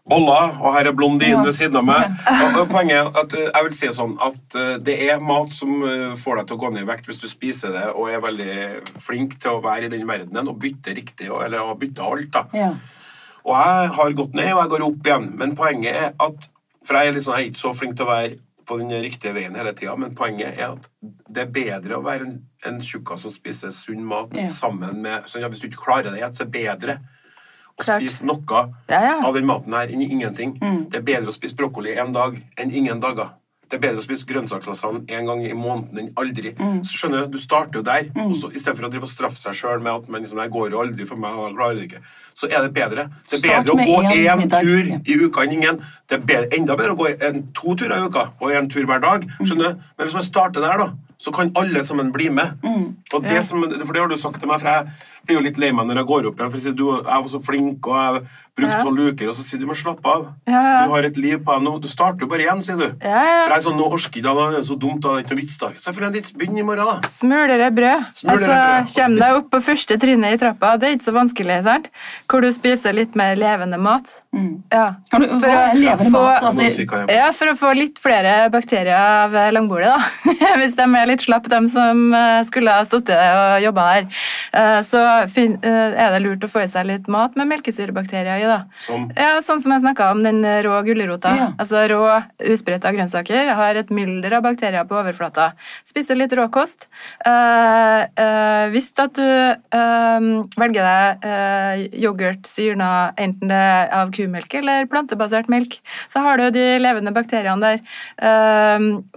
Bolla, 0.02 0.38
og 0.58 0.74
her 0.74 0.88
er 0.90 0.94
blondinen 0.98 1.30
Ja. 1.38 1.42
ved 1.46 1.54
siden 1.54 1.76
av 1.78 1.84
meg. 1.86 2.10
Og, 2.26 2.56
og 2.64 2.68
poenget 2.72 2.96
er 2.98 3.20
at 3.22 3.34
eh, 3.38 3.44
jeg 3.54 3.64
vil 3.68 3.76
si 3.78 3.86
sånn 3.94 4.16
at 4.26 4.56
eh, 4.58 4.72
det 4.82 4.96
er 5.12 5.20
mat 5.22 5.54
som 5.54 5.76
eh, 5.86 6.16
får 6.18 6.40
deg 6.40 6.48
til 6.50 6.56
å 6.56 6.60
gå 6.64 6.70
ned 6.74 6.82
i 6.82 6.88
vekt 6.90 7.06
hvis 7.06 7.20
du 7.22 7.28
spiser 7.30 7.70
det 7.70 7.84
og 7.94 8.10
er 8.10 8.18
veldig 8.24 8.56
flink 8.98 9.36
til 9.38 9.52
å 9.60 9.62
være 9.62 9.86
i 9.86 9.92
den 9.94 10.02
verdenen 10.10 10.50
og 10.50 10.58
bytte 10.58 10.90
riktig, 10.98 11.30
eller 11.30 11.70
bytte 11.78 12.02
alt. 12.02 12.32
da. 12.34 12.42
Ja. 12.52 12.72
Og 13.46 13.54
jeg 13.54 13.92
har 13.94 14.12
gått 14.18 14.34
ned, 14.34 14.50
og 14.56 14.60
jeg 14.64 14.72
går 14.74 14.84
opp 14.88 15.06
igjen. 15.06 15.30
Men 15.38 15.54
poenget 15.54 15.94
er 15.94 16.10
at 16.18 16.48
For 16.84 16.98
jeg 16.98 17.08
er, 17.08 17.12
liksom, 17.16 17.34
jeg 17.36 17.44
er 17.46 17.50
ikke 17.52 17.62
så 17.62 17.72
flink 17.78 17.96
til 17.96 18.06
å 18.06 18.10
være 18.12 18.38
på 18.66 18.78
den 18.78 18.90
riktige 19.02 19.32
veien 19.34 19.54
hele 19.58 19.72
tida, 19.74 19.94
men 19.98 20.14
poenget 20.14 20.58
er 20.58 20.72
at 20.76 20.84
det 21.28 21.42
er 21.42 21.50
bedre 21.54 21.96
å 21.98 22.04
være 22.04 22.26
en, 22.28 22.36
en 22.66 22.78
tjukkas 22.80 23.24
som 23.24 23.30
spiser 23.34 23.70
sunn 23.74 24.04
mat 24.06 24.34
Ja. 24.38 24.48
sammen 24.54 25.00
med 25.02 25.26
sånn, 25.26 25.42
ja, 25.42 25.48
Hvis 25.48 25.60
du 25.60 25.66
ikke 25.68 25.82
klarer 25.84 26.10
det, 26.14 26.22
så 26.36 26.42
er 26.42 26.46
det 26.46 26.52
bedre 26.52 26.98
å 27.78 27.82
Klart. 27.84 28.02
spise 28.02 28.24
noe 28.28 28.62
Ja, 28.88 29.00
ja. 29.02 29.16
av 29.26 29.34
den 29.34 29.46
maten 29.46 29.72
her 29.74 29.88
enn 29.88 30.02
ingenting. 30.02 30.58
Det 30.90 30.98
er 31.00 31.06
bedre 31.06 31.28
å 31.32 31.34
spise 31.34 31.56
brokkoli 31.58 31.96
en 31.98 32.12
dag 32.12 32.38
enn 32.58 32.70
ingen 32.72 33.00
dager. 33.00 33.30
Det 33.72 33.78
er 33.78 33.86
bedre 33.86 34.02
å 34.02 34.04
spise 34.04 34.26
grønnsakslasagne 34.28 35.06
en 35.16 35.28
gang 35.30 35.38
i 35.48 35.54
måneden 35.56 36.00
enn 36.02 36.08
aldri. 36.20 36.50
Så 36.84 36.98
skjønner 36.98 37.22
Du 37.24 37.38
du 37.38 37.40
starter 37.40 37.78
jo 37.80 37.82
der. 37.82 38.10
og 38.20 38.34
så 38.36 38.50
I 38.52 38.60
stedet 38.60 38.76
for 38.76 38.84
å 38.84 38.90
drive 38.92 39.08
og 39.08 39.08
straffe 39.08 39.40
seg 39.40 39.56
sjøl 39.56 39.80
med 39.80 39.92
at 39.94 40.10
man 40.12 40.20
liksom, 40.20 40.36
det 40.42 40.50
går 40.52 40.74
jo 40.74 40.82
aldri 40.82 41.06
for 41.08 41.16
meg, 41.16 41.32
jeg 41.32 41.56
klarer 41.56 41.78
det 41.78 41.86
ikke, 41.88 42.02
så 42.36 42.50
er 42.50 42.66
det 42.66 42.74
bedre. 42.76 43.06
Det 43.30 43.38
er 43.38 43.46
bedre 43.48 43.72
å 43.72 43.76
gå 43.80 44.02
én 44.12 44.44
tur 44.52 44.90
i 44.92 45.16
uka 45.24 45.46
enn 45.46 45.54
ingen. 45.56 45.80
Det 46.04 46.18
er 46.18 46.26
bedre, 46.28 46.50
enda 46.58 46.76
bedre 46.76 46.92
å 46.92 47.00
gå 47.00 47.08
en, 47.16 47.46
to 47.56 47.72
turer 47.80 47.96
i 47.96 48.10
uka 48.12 48.26
og 48.42 48.52
en 48.52 48.68
tur 48.68 48.84
hver 48.84 49.00
dag. 49.00 49.24
skjønner 49.40 49.72
du? 49.72 49.88
Men 49.96 50.06
hvis 50.06 50.18
man 50.20 50.28
starter 50.28 50.60
der, 50.60 50.84
da, 50.84 51.11
så 51.22 51.30
kan 51.34 51.52
alle 51.58 51.84
sammen 51.86 52.10
bli 52.14 52.28
med. 52.34 52.58
Og 53.14 53.22
det 53.22 53.44
som, 53.46 53.62
for 53.62 53.92
det 53.94 54.02
har 54.02 54.10
du 54.10 54.18
sagt 54.18 54.40
til 54.42 54.50
meg, 54.50 54.58
for 54.62 54.68
jeg 54.72 55.10
blir 55.28 55.36
jo 55.38 55.42
litt 55.44 55.58
lei 55.62 55.68
meg 55.70 55.86
når 55.86 56.00
jeg 56.02 56.08
går 56.08 56.30
opp. 56.32 56.40
For 56.42 56.56
jeg 56.58 56.64
sier 56.66 56.74
du 56.78 56.88
jeg 56.96 57.04
var 57.06 57.28
så 57.30 57.38
flink, 57.46 57.86
og 57.86 57.94
jeg 58.00 58.24
brukte 58.58 58.72
Ja. 58.74 58.80
tolv 58.84 59.00
uker, 59.14 59.28
og 59.30 59.36
så 59.38 59.42
sier 59.46 59.60
du 59.62 59.66
men 59.70 59.78
slapp 59.78 60.04
av. 60.04 60.24
Ja, 60.50 60.60
ja. 60.60 60.80
Du 60.84 60.90
har 60.92 61.06
et 61.08 61.16
liv 61.16 61.38
på 61.46 61.54
deg 61.54 61.62
nå. 61.64 61.76
Du 61.80 61.86
starter 61.88 62.26
jo 62.26 62.28
bare 62.28 62.42
igjen, 62.44 62.60
sier 62.66 62.76
du. 62.76 62.88
Ja, 63.00 63.22
ja. 63.22 63.44
For 63.46 63.54
jeg 63.54 63.58
er 63.60 63.64
sånn, 63.68 63.78
nå 63.78 63.86
orker 63.86 64.10
ikke, 64.10 64.22
da, 64.26 64.34
det 64.50 64.58
er 64.58 64.66
så 64.68 64.76
dumt, 64.82 65.00
da, 65.04 65.12
det 65.14 65.22
er 65.22 65.24
ikke 65.24 65.32
noe 65.36 65.40
vits 65.40 65.58
da. 65.62 65.70
Selvfølgelig, 65.86 66.34
begynn 66.42 66.58
i 66.58 66.66
morgen, 66.66 66.90
da. 66.90 67.08
Smulere 67.14 67.70
brød. 67.78 68.10
Smulere 68.18 68.34
altså, 68.34 68.58
brød. 68.58 68.92
Kjem 68.96 69.16
deg 69.22 69.38
opp 69.38 69.48
på 69.54 69.62
første 69.70 69.98
trinnet 70.02 70.34
i 70.36 70.40
trappa. 70.42 70.74
Det 70.82 70.88
er 70.90 70.96
ikke 70.98 71.08
så 71.08 71.14
vanskelig. 71.16 71.60
sant? 71.70 71.88
Hvor 72.28 72.40
du 72.44 72.50
spiser 72.52 72.92
litt 72.98 73.14
mer 73.16 73.36
levende 73.36 73.78
mat. 73.80 74.10
Ja. 74.72 74.96
Kan 75.12 75.22
du, 75.22 75.28
For 75.28 75.46
hva 75.46 75.54
å 75.54 75.70
er 75.70 75.74
levende 75.78 76.10
få- 76.10 76.24
mat? 76.26 76.42
Altså, 76.42 77.08
Ja, 77.12 77.30
for 77.32 77.46
å 77.46 77.56
få 77.56 77.72
litt 77.76 77.98
flere 78.00 78.50
bakterier 78.50 78.96
av 78.96 79.32
langbordet, 79.52 79.92
da. 79.92 80.00
Hvis 80.60 80.74
de 80.76 80.82
er 80.82 81.06
litt 81.06 81.11
slapp, 81.20 81.50
dem 81.52 81.68
som 81.68 82.14
eh, 82.14 82.40
skulle 82.48 82.72
ha 82.72 82.84
sittet 82.88 83.18
og 83.20 83.60
jobba 83.62 83.82
der. 83.92 84.06
Eh, 84.56 84.78
Så 84.82 84.98
eh, 85.02 85.92
er 85.92 86.14
det 86.14 86.22
lurt 86.24 86.44
å 86.44 86.48
få 86.48 86.62
i 86.64 86.68
seg 86.72 86.86
litt 86.88 87.08
mat 87.12 87.36
med 87.36 87.50
melkesyrebakterier 87.50 88.40
i, 88.40 88.48
da. 88.48 88.62
Som? 88.86 89.10
Ja, 89.18 89.42
sånn 89.44 89.60
som 89.60 89.72
jeg 89.72 89.82
snakka 89.84 90.10
om, 90.14 90.22
den 90.24 90.40
rå 90.64 90.80
gulrota. 90.86 91.34
Ja. 91.36 91.48
Altså 91.58 91.84
rå 91.92 92.00
usprøyta 92.48 92.92
grønnsaker 92.96 93.52
har 93.58 93.74
et 93.76 93.90
mylder 93.92 94.38
av 94.38 94.46
bakterier 94.46 94.88
på 94.88 94.96
overflata. 94.96 95.52
Spise 95.84 96.16
litt 96.16 96.32
råkost. 96.32 96.88
Hvis 98.72 98.90
at 99.02 99.18
du 99.18 99.28
velger 100.60 100.82
deg 100.86 101.96
yoghurt 102.02 102.46
syrna 102.48 103.12
enten 103.20 103.50
det 103.52 103.58
er 103.58 103.90
av 103.96 104.12
kumelk 104.14 104.54
eller 104.54 104.86
plantebasert 104.90 105.50
melk, 105.52 105.78
så 106.12 106.22
har 106.24 106.38
du 106.38 106.50
de 106.54 106.78
levende 106.80 107.12
bakteriene 107.14 107.60
der. 107.62 107.80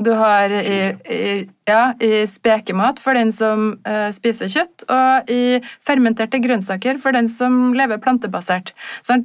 Du 0.02 0.12
har 0.18 0.50
i, 0.50 0.80
i 1.06 1.22
Ja, 1.66 1.96
i 1.98 2.28
spekemat 2.30 3.00
for 3.02 3.18
den 3.18 3.32
som 3.34 3.72
eh, 3.90 4.12
spiser 4.14 4.50
kjøtt, 4.54 4.84
og 4.86 5.32
i 5.34 5.58
fermenterte 5.82 6.38
grønnsaker 6.44 7.00
for 7.02 7.16
den 7.18 7.26
som 7.32 7.74
lever 7.74 7.98
plantebasert. 8.04 8.70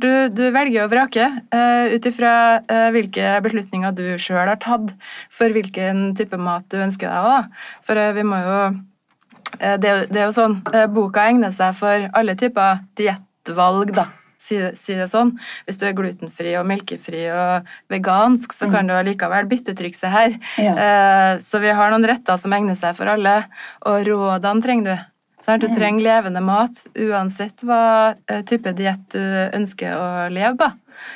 Du, 0.01 0.09
du 0.33 0.47
velger 0.55 0.87
å 0.87 0.89
vrake 0.89 1.27
uh, 1.53 1.93
ut 1.93 2.09
ifra 2.09 2.33
eh, 2.65 2.87
hvilke 2.95 3.35
beslutninger 3.45 3.93
du 3.93 4.05
sjøl 4.17 4.49
har 4.49 4.61
tatt 4.63 4.95
for 5.29 5.53
hvilken 5.53 6.15
type 6.17 6.41
mat 6.41 6.65
du 6.73 6.79
ønsker 6.81 7.13
deg. 7.13 7.29
Da. 7.29 7.75
For 7.85 8.01
eh, 8.01 8.15
vi 8.17 8.25
må 8.25 8.41
jo 8.41 8.57
eh, 9.59 9.77
det, 9.77 9.93
det 10.09 10.23
er 10.23 10.31
jo 10.31 10.39
sånn, 10.39 10.63
eh, 10.73 10.89
Boka 10.89 11.29
egner 11.29 11.53
seg 11.53 11.77
for 11.77 12.09
alle 12.17 12.39
typer 12.41 12.87
diettvalg, 12.97 13.93
da. 14.01 14.09
Si, 14.51 14.59
det- 14.59 14.73
si 14.81 14.97
det 14.99 15.07
sånn. 15.13 15.37
Hvis 15.69 15.79
du 15.79 15.87
er 15.87 15.95
glutenfri 15.95 16.57
og 16.59 16.67
melkefri 16.67 17.23
og 17.31 17.69
vegansk, 17.93 18.51
så 18.57 18.67
kan 18.73 18.89
du 18.89 18.95
allikevel 18.97 19.47
byttetrykse 19.47 20.11
her. 20.11 20.35
Ja. 20.59 20.75
Eh, 20.75 21.39
Så 21.39 21.61
vi 21.63 21.71
har 21.71 21.91
noen 21.93 22.07
retter 22.09 22.37
som 22.37 22.51
egner 22.53 22.75
seg 22.75 22.97
for 22.99 23.07
alle, 23.07 23.45
og 23.87 24.05
rådene 24.07 24.63
trenger 24.65 24.85
du. 24.85 24.97
Sånn, 25.41 25.61
Du 25.61 25.69
trenger 25.73 26.03
levende 26.05 26.43
mat 26.43 26.83
uansett 26.99 27.63
hva 27.65 28.15
eh, 28.29 28.43
type 28.43 28.75
diett 28.77 29.09
du 29.15 29.23
ønsker 29.57 29.95
å 29.97 30.29
leve 30.33 30.57
på. 30.59 30.73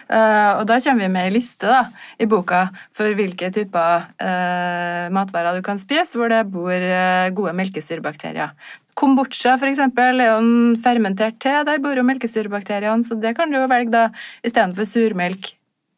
Uh, 0.08 0.60
og 0.60 0.66
da 0.66 0.78
kommer 0.80 1.04
vi 1.04 1.08
med 1.12 1.26
ei 1.26 1.32
liste 1.34 1.68
da, 1.68 1.82
i 2.18 2.24
boka 2.24 2.70
for 2.90 3.12
hvilke 3.18 3.50
typer 3.52 4.06
uh, 4.16 5.10
matvarer 5.12 5.58
du 5.58 5.60
kan 5.66 5.76
spise 5.76 6.16
hvor 6.16 6.32
det 6.32 6.40
bor 6.48 6.72
uh, 6.72 7.28
gode 7.36 7.52
melkesyrebakterier. 7.52 8.54
Kombucha 8.94 9.56
for 9.58 9.70
eksempel, 9.70 10.22
er 10.22 10.32
jo 10.32 10.38
en 10.42 10.78
fermentert 10.80 11.40
te. 11.42 11.54
Der 11.66 11.82
bor 11.82 11.98
jo 11.98 12.06
melkesyrebakteriene, 12.06 13.06
så 13.06 13.18
det 13.18 13.34
kan 13.38 13.50
du 13.50 13.58
jo 13.58 13.68
velge 13.70 13.94
da 13.94 14.06
istedenfor 14.46 14.86
surmelk. 14.88 15.54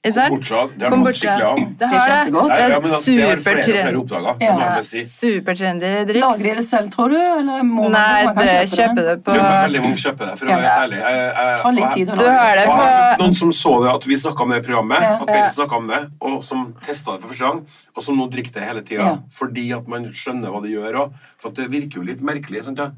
Ikke 0.07 0.15
sant? 0.17 0.33
Kombucha, 0.37 0.61
det 0.79 0.87
har 0.87 0.93
Kombucha. 0.95 1.03
man 1.03 1.15
skikkelig 1.19 1.47
av. 1.47 1.57
Det 1.57 1.79
Det 1.79 1.87
er 1.87 1.93
har 1.93 2.07
det. 2.07 2.33
Nei, 2.33 2.47
Det 2.47 2.57
ja, 2.57 2.67
er 2.67 2.75
altså, 2.77 3.15
det 3.17 3.27
har 3.27 3.41
flere 3.47 3.59
og 3.59 3.65
flere 3.67 4.01
oppdaga. 4.01 4.35
Ja. 4.47 4.83
si. 4.87 5.03
Supertrendy 5.11 5.91
driks. 6.09 6.23
Lager 6.27 6.43
de 6.47 6.55
det 6.61 6.65
selv, 6.67 6.91
tror 6.95 7.09
du? 7.11 7.17
Eller 7.17 7.63
må 7.67 7.89
Nei, 7.91 8.25
man 8.25 8.35
kan 8.37 8.47
det 8.47 8.55
kjøpe 8.71 8.77
kjøper 8.77 9.03
det 9.11 9.17
på 9.27 9.37
veldig 9.37 9.83
mange 9.83 9.99
kjøper 10.05 10.31
det, 10.31 10.39
for 10.39 10.47
å 10.47 10.51
være 10.51 10.67
helt 10.67 10.83
ærlig. 10.85 10.99
Jeg, 11.03 11.17
jeg, 11.17 11.77
jeg, 11.77 11.93
tid 11.97 12.13
Du 12.17 12.25
har 12.27 12.61
det 12.61 12.67
på 12.71 13.25
noen 13.25 13.35
som 13.41 13.53
så 13.53 13.73
det 13.85 13.91
at 13.97 14.07
vi 14.07 14.19
snakka 14.23 14.43
om 14.47 14.55
det 14.55 14.59
i 14.63 14.67
programmet, 14.69 15.03
Ja. 15.07 15.13
at 15.21 15.27
Berit 15.27 15.55
snakket 15.57 15.77
om 15.81 15.87
det, 15.91 16.01
og 16.21 16.37
som 16.45 16.63
testa 16.87 17.17
det 17.17 17.21
for 17.25 17.29
første 17.35 17.45
gang, 17.51 17.61
og 17.97 18.03
som 18.07 18.17
nå 18.17 18.29
drikker 18.31 18.53
det 18.57 18.63
hele 18.69 18.83
tida. 18.87 19.03
Ja. 19.03 19.17
Fordi 19.33 19.67
at 19.77 19.89
man 19.89 20.07
skjønner 20.13 20.51
hva 20.55 20.63
det 20.63 20.71
gjør 20.77 21.01
òg. 21.03 21.13
For 21.43 21.51
at 21.51 21.61
det 21.61 21.69
virker 21.73 22.01
jo 22.01 22.07
litt 22.07 22.23
merkelig. 22.23 22.65
Sant, 22.65 22.79
ja? 22.79 22.91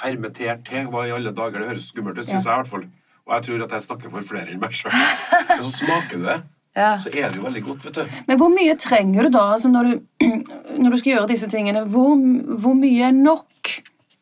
Fermentert 0.00 0.64
te, 0.68 0.84
hva 0.88 1.06
i 1.08 1.12
alle 1.12 1.32
dager? 1.36 1.60
Det 1.60 1.68
høres 1.74 1.88
skummelt 1.90 2.18
ut, 2.18 2.26
syns 2.28 2.44
jeg 2.46 2.52
i 2.52 2.56
hvert 2.62 2.70
fall. 2.70 2.84
Og 3.30 3.36
jeg 3.38 3.46
tror 3.46 3.62
at 3.68 3.74
jeg 3.78 3.86
snakker 3.86 4.10
for 4.10 4.26
flere 4.26 4.50
enn 4.50 4.58
meg 4.58 4.74
sjøl. 4.74 4.90
Men 4.90 5.62
så 5.62 5.70
smaker 5.84 6.18
du 6.18 6.24
det, 6.26 6.40
Ja. 6.80 6.92
så 7.02 7.10
er 7.10 7.30
det 7.30 7.38
jo 7.40 7.42
veldig 7.46 7.62
godt, 7.66 7.84
vet 7.88 7.96
du. 7.98 8.18
Men 8.28 8.38
hvor 8.38 8.50
mye 8.54 8.74
trenger 8.78 9.26
du 9.26 9.32
da 9.34 9.46
altså 9.56 9.70
når, 9.70 9.88
du, 9.94 10.26
når 10.82 10.90
du 10.94 10.98
skal 11.00 11.12
gjøre 11.16 11.30
disse 11.32 11.48
tingene? 11.50 11.82
Hvor, 11.90 12.12
hvor 12.62 12.76
mye 12.78 13.08
er 13.08 13.14
nok 13.16 13.72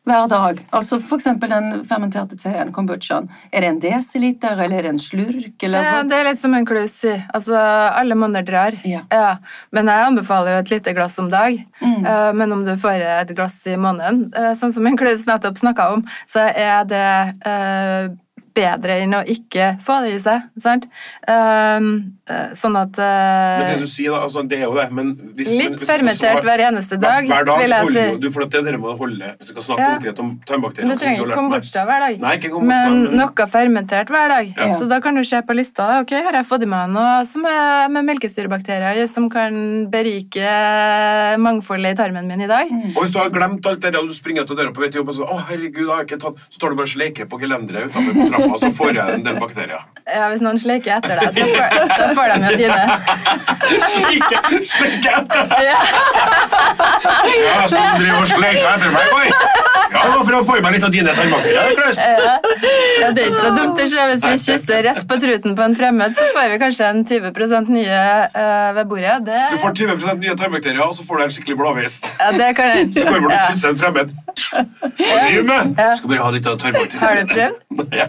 hver 0.09 0.25
dag? 0.31 0.61
Altså 0.73 0.97
eksempel 1.13 1.51
den 1.53 1.83
fermenterte 1.85 2.33
teen, 2.41 2.71
kombuchaen. 2.73 3.27
Er 3.53 3.61
det 3.61 3.69
en 3.69 3.77
desiliter, 3.83 4.57
eller 4.57 4.79
er 4.79 4.87
det 4.87 4.93
en 4.95 5.01
slurk? 5.03 5.61
Eller 5.67 5.85
Ja, 5.85 5.99
det 6.07 6.17
er 6.17 6.25
litt 6.31 6.41
som 6.41 6.55
en 6.57 6.65
klus. 6.65 6.95
Altså, 7.29 7.53
alle 7.53 8.17
monner 8.17 8.41
drar. 8.47 8.79
Ja. 8.89 9.03
Men 9.75 9.91
jeg 9.93 10.07
anbefaler 10.07 10.55
jo 10.55 10.63
et 10.63 10.71
lite 10.73 10.95
glass 10.97 11.19
om 11.21 11.29
dag. 11.29 11.59
Mm. 11.83 11.99
Eh, 12.01 12.31
Men 12.39 12.55
om 12.57 12.63
du 12.65 12.73
får 12.81 13.05
et 13.05 13.35
glass 13.37 13.59
i 13.69 13.77
måneden, 13.77 14.31
eh, 14.33 14.55
sånn 14.57 14.73
som 14.73 14.87
en 14.89 14.97
klus 14.97 15.27
nettopp 15.29 15.61
snakka 15.61 15.91
om, 15.99 16.01
så 16.25 16.47
er 16.49 16.89
det 16.89 17.05
eh, 17.45 18.09
bedre 18.55 18.99
enn 19.03 19.17
å 19.17 19.23
ikke 19.27 19.75
få 19.83 19.99
det 20.05 20.15
i 20.17 20.21
seg. 20.23 20.47
Sant? 20.61 20.87
Um, 21.29 22.18
sånn 22.59 22.75
at 22.79 22.97
eh, 22.99 23.59
Men 23.59 23.67
det 23.73 23.79
du 23.83 23.87
sier, 23.91 24.11
da, 24.13 24.19
altså, 24.27 24.43
det 24.49 24.59
er 24.59 24.65
jo 24.67 24.75
det, 24.77 24.85
men 24.95 25.13
hvis, 25.37 25.49
men 25.53 25.59
Litt 25.63 25.79
hvis- 25.79 25.89
fermentert 25.89 26.43
hver 26.47 26.63
eneste 26.69 26.99
dag, 27.01 27.25
Hver, 27.27 27.43
hver 27.43 27.45
dag 27.49 27.59
vil 27.63 27.75
jeg 27.75 27.87
si. 28.13 28.17
du, 28.23 28.29
for 28.31 28.45
at 28.45 28.49
det 28.55 28.63
dere 28.65 28.77
må 28.81 28.93
holde 28.99 29.31
Hvis 29.39 29.49
vi 29.49 29.53
skal 29.55 29.65
snakke 29.69 29.85
Ja. 29.85 29.93
konkret 29.97 30.19
om 30.23 30.29
tarmbakterier 30.45 30.89
du 30.89 30.95
trenger 31.03 31.25
ikke 31.25 31.37
kombucha 31.39 31.85
hver 31.89 31.99
dag. 32.05 32.19
Nei, 32.21 32.33
ikke 32.37 32.51
kombucha, 32.53 32.83
men 32.89 33.03
men- 33.03 33.17
noe 33.19 33.47
fermentert 33.49 34.07
hver 34.13 34.27
dag. 34.35 34.53
Ja. 34.57 34.71
Så 34.73 34.87
da 34.89 34.99
kan 35.01 35.15
du 35.15 35.23
se 35.23 35.41
på 35.41 35.55
lista. 35.55 35.87
da. 35.87 35.99
Ok, 36.01 36.11
her 36.11 36.23
har 36.31 36.39
jeg 36.43 36.47
fått 36.49 36.63
i 36.63 36.69
meg 36.69 36.89
noe 36.89 37.25
som 37.25 37.45
er 37.45 37.87
med 37.89 38.05
melkesyrebakterier 38.05 39.07
som 39.09 39.29
kan 39.29 39.87
berike 39.89 41.37
mangfoldet 41.39 41.93
i 41.93 41.97
tarmen 41.99 42.27
min 42.27 42.41
i 42.41 42.47
dag. 42.49 42.67
Og 42.95 43.03
hvis 43.03 43.13
du 43.13 43.19
har 43.19 43.29
glemt 43.33 43.65
alt 43.69 43.79
det, 43.81 43.95
og 43.95 44.07
du 44.09 44.13
springer 44.13 44.43
etter 44.45 44.55
døra 44.59 44.73
på 44.75 44.83
vei 44.83 44.89
til 44.91 45.01
jobb 45.01 45.09
og 45.13 45.15
så, 45.19 45.27
å 45.27 45.37
herregud, 45.49 45.87
har 45.89 46.03
jeg 46.03 46.07
ikke 46.11 46.21
tatt, 46.25 46.35
så 46.51 46.59
tar 46.61 46.69
du 46.73 46.79
bare 46.79 46.89
og 46.89 46.93
sleiker 46.93 47.29
på 47.29 47.39
gelenderet 47.41 47.89
utenfor 47.89 48.29
trappa, 48.31 48.59
så 48.63 48.71
får 48.79 48.93
jeg 48.99 49.13
en 49.19 49.23
del 49.27 49.39
bakterier. 49.41 49.83
Ja, 50.09 50.29
Hvis 50.31 50.41
noen 50.45 50.59
sleiker 50.61 50.97
etter 50.97 51.19
deg, 51.19 51.33
så 51.33 51.47
får, 51.53 52.15
får 52.19 52.35
de 52.35 52.37
jo 52.45 52.55
dine. 52.59 52.83
Slike, 53.89 54.43
slike 54.73 55.17
etter 55.21 55.49
deg! 55.55 55.67
Ja. 55.69 55.77
Ja, 57.29 57.67
som 57.69 57.83
driver 57.99 58.21
og 58.21 58.27
sleiker 58.29 58.67
etter 58.69 58.91
meg, 58.93 59.09
boy. 59.11 59.27
Ja, 59.89 60.01
det 60.05 60.11
var 60.13 60.23
for 60.27 60.37
å 60.37 60.41
få 60.45 60.55
i 60.59 60.63
meg 60.63 60.75
litt 60.75 60.85
av 60.85 60.91
dine 60.93 61.13
tarmbakterier, 61.17 61.69
det, 61.69 61.75
Klaus. 61.77 61.99
Ja, 61.99 63.09
Det 63.15 63.23
er 63.23 63.31
ikke 63.31 63.43
så 63.43 63.51
dumt. 63.55 63.75
det 63.79 63.87
skjer. 63.91 64.11
Hvis 64.13 64.25
vi 64.25 64.33
kysser 64.45 64.83
rett 64.87 65.01
på 65.09 65.17
truten 65.21 65.55
på 65.57 65.65
en 65.65 65.75
fremmed, 65.77 66.15
så 66.17 66.27
får 66.35 66.53
vi 66.53 66.59
kanskje 66.63 66.89
en 66.93 67.01
20 67.09 67.71
nye 67.75 68.01
uh, 68.35 68.69
ved 68.77 68.89
bordet. 68.91 69.15
Det, 69.27 69.41
Du 69.53 69.57
får 69.63 69.75
20% 69.81 70.23
nye 70.25 70.37
tarmbakterier, 70.39 70.83
og 70.85 70.95
så 70.97 71.05
får 71.07 71.21
du 71.21 71.25
en 71.27 71.35
skikkelig 71.37 71.59
blåveis. 71.63 71.99
ja, 72.19 72.31
det 72.37 72.51
kan 72.59 72.73
jeg. 72.75 72.89
Så 72.95 73.05
går 73.09 73.19
du 73.19 73.27
bort 73.27 73.37
og 73.37 73.53
kysser 73.53 73.73
en 73.73 73.81
fremmed. 73.83 74.15
Med? 75.49 75.79
Skal 75.97 76.09
bare 76.09 76.23
ha 76.23 76.29
litt 76.33 76.47
av 76.49 76.57
tarmbakterier. 76.61 77.01
Har 77.03 77.15
du 77.21 77.33
prøvd? 77.33 77.55
Ja, 77.99 78.05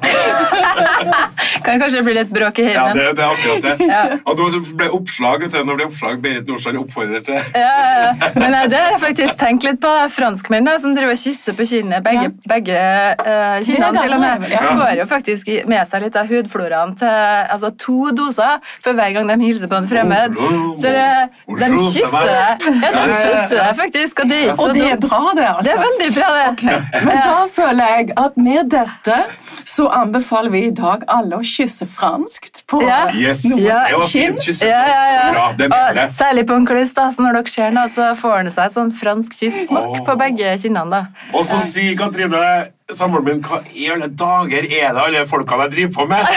Kan 1.64 1.80
kanskje 1.80 2.02
bli 2.04 2.14
litt 2.16 2.30
bråk 2.34 2.58
i 2.62 2.64
ja 2.72 2.86
det, 2.94 3.04
det 3.18 3.22
er 3.24 3.32
akkurat 3.34 3.62
det. 3.64 3.86
Ja. 3.86 4.00
Og 4.28 4.38
nå 4.38 4.60
ble 4.78 4.88
oppslag, 4.96 5.44
vet 5.44 5.54
du, 5.54 5.72
ble 5.76 5.86
oppslag 5.86 6.20
Berit 6.24 6.48
Nordstrand 6.48 6.80
oppfordrer 6.80 7.22
til 7.26 7.38
Ja, 7.56 7.70
ja. 8.04 8.30
Men 8.36 8.54
eh, 8.56 8.66
det 8.72 8.80
har 8.80 8.94
jeg 8.96 9.02
faktisk 9.04 9.38
tenkt 9.40 9.66
litt 9.66 9.80
på. 9.82 9.92
Franskmenn 10.14 10.66
da, 10.66 10.76
som 10.82 10.94
driver 10.96 11.14
og 11.14 11.20
kysser 11.20 11.56
på 11.56 11.66
kinnet, 11.70 12.02
begge, 12.04 12.28
Ja. 12.30 12.32
begge 12.54 12.78
uh, 13.20 13.58
kinnene 13.66 14.02
til 14.02 14.14
og 14.16 14.20
med, 14.22 14.46
ja. 14.52 14.62
får 14.80 14.94
jo 15.00 15.06
faktisk 15.10 15.50
med 15.70 15.88
seg 15.90 16.04
litt 16.06 16.18
av 16.18 16.30
hudfloraen 16.30 16.94
til 17.00 17.10
altså 17.54 17.70
to 17.80 18.10
doser 18.16 18.58
for 18.82 18.96
hver 18.98 19.14
gang 19.16 19.30
de 19.30 19.36
hilser 19.44 19.70
på 19.70 19.78
en 19.80 19.88
fremmed. 19.90 20.36
Så 20.80 20.92
det, 20.94 21.06
de 21.46 21.70
kysser 21.94 22.30
deg. 22.30 22.68
Ja, 22.80 22.92
de 22.96 23.06
kysser 23.14 23.56
deg 23.60 23.72
faktisk, 23.80 24.24
og 24.24 24.32
det 24.32 24.40
er 24.40 24.46
ikke 24.50 24.58
så 24.60 24.68
Og 24.68 24.74
det 24.76 24.86
er 24.88 25.00
bra, 25.04 25.22
det, 25.38 25.46
altså. 25.50 25.66
Det 25.68 25.76
er 25.76 25.82
veldig 25.86 26.10
bra, 26.18 26.29
det. 26.36 26.46
Okay. 26.52 27.04
Men 27.04 27.16
da 27.24 27.46
føler 27.52 27.92
jeg 27.96 28.10
at 28.16 28.36
med 28.36 28.70
dette 28.72 29.16
så 29.64 29.86
anbefaler 30.00 30.50
vi 30.50 30.62
i 30.66 30.70
dag 30.74 31.04
alle 31.08 31.38
å 31.40 31.44
kysse 31.46 31.86
franskt 31.86 32.62
på 32.70 32.82
Ja. 32.86 33.10
Yes, 33.14 33.44
noens 33.44 33.60
Ja. 33.60 34.00
kinn. 34.06 34.36
Ja, 34.60 34.82
ja, 34.86 35.04
ja. 35.14 35.52
Bra, 35.68 36.08
særlig 36.08 36.46
på 36.46 36.56
en 36.56 36.66
kluss, 36.66 36.94
da, 36.94 37.08
så 37.10 37.22
når 37.22 37.32
dere 37.40 37.46
ser 37.54 37.70
den, 37.70 37.88
så 37.88 38.10
får 38.16 38.36
han 38.36 38.50
seg 38.50 38.72
sånn 38.72 38.92
fransk 38.92 39.32
kyss-smak 39.40 40.00
Åh. 40.00 40.04
på 40.06 40.16
begge 40.18 40.56
kinnene. 40.62 40.90
da. 40.90 41.06
Og 41.34 41.44
så 41.44 41.58
sier 41.60 41.96
Katrine, 41.96 42.70
samboeren 42.96 43.26
min, 43.26 43.42
hva 43.44 43.60
i 43.74 43.88
alle 43.92 44.08
dager 44.22 44.66
er 44.66 44.94
det 44.94 45.02
alle 45.04 45.26
folkene 45.28 45.66
jeg 45.66 45.72
driver 45.74 45.92
på 45.96 46.06
med? 46.10 46.30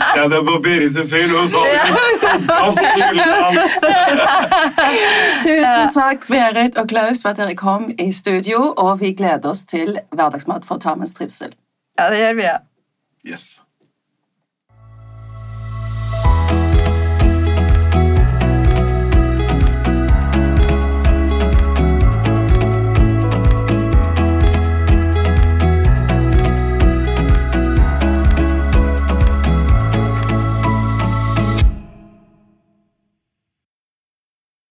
Så 0.00 0.08
er 0.24 0.32
det 0.32 0.40
bare 0.48 0.62
Berit 0.64 0.94
sin 0.94 1.08
feil, 1.08 1.34
og 1.36 1.48
så 1.48 1.62
podcast 2.24 2.82
i 2.82 3.04
julen. 3.04 3.60
Tusen 5.44 5.94
takk, 5.94 6.26
Berit 6.28 6.78
og 6.80 6.90
Klaus, 6.90 7.22
for 7.22 7.32
at 7.32 7.40
dere 7.40 7.56
kom 7.58 7.88
i 7.98 8.10
studio, 8.12 8.72
og 8.76 9.00
vi 9.00 9.14
gleder 9.18 9.52
oss 9.52 9.64
til 9.68 9.98
hverdagsmat 10.14 10.66
for 10.68 10.82
tarmens 10.82 11.14
trivsel. 11.16 11.54
Ja, 11.98 12.10
det 12.12 12.20
gjør 12.22 12.36
vi, 12.38 12.46
ja. 12.50 12.58
Yes. 13.26 13.48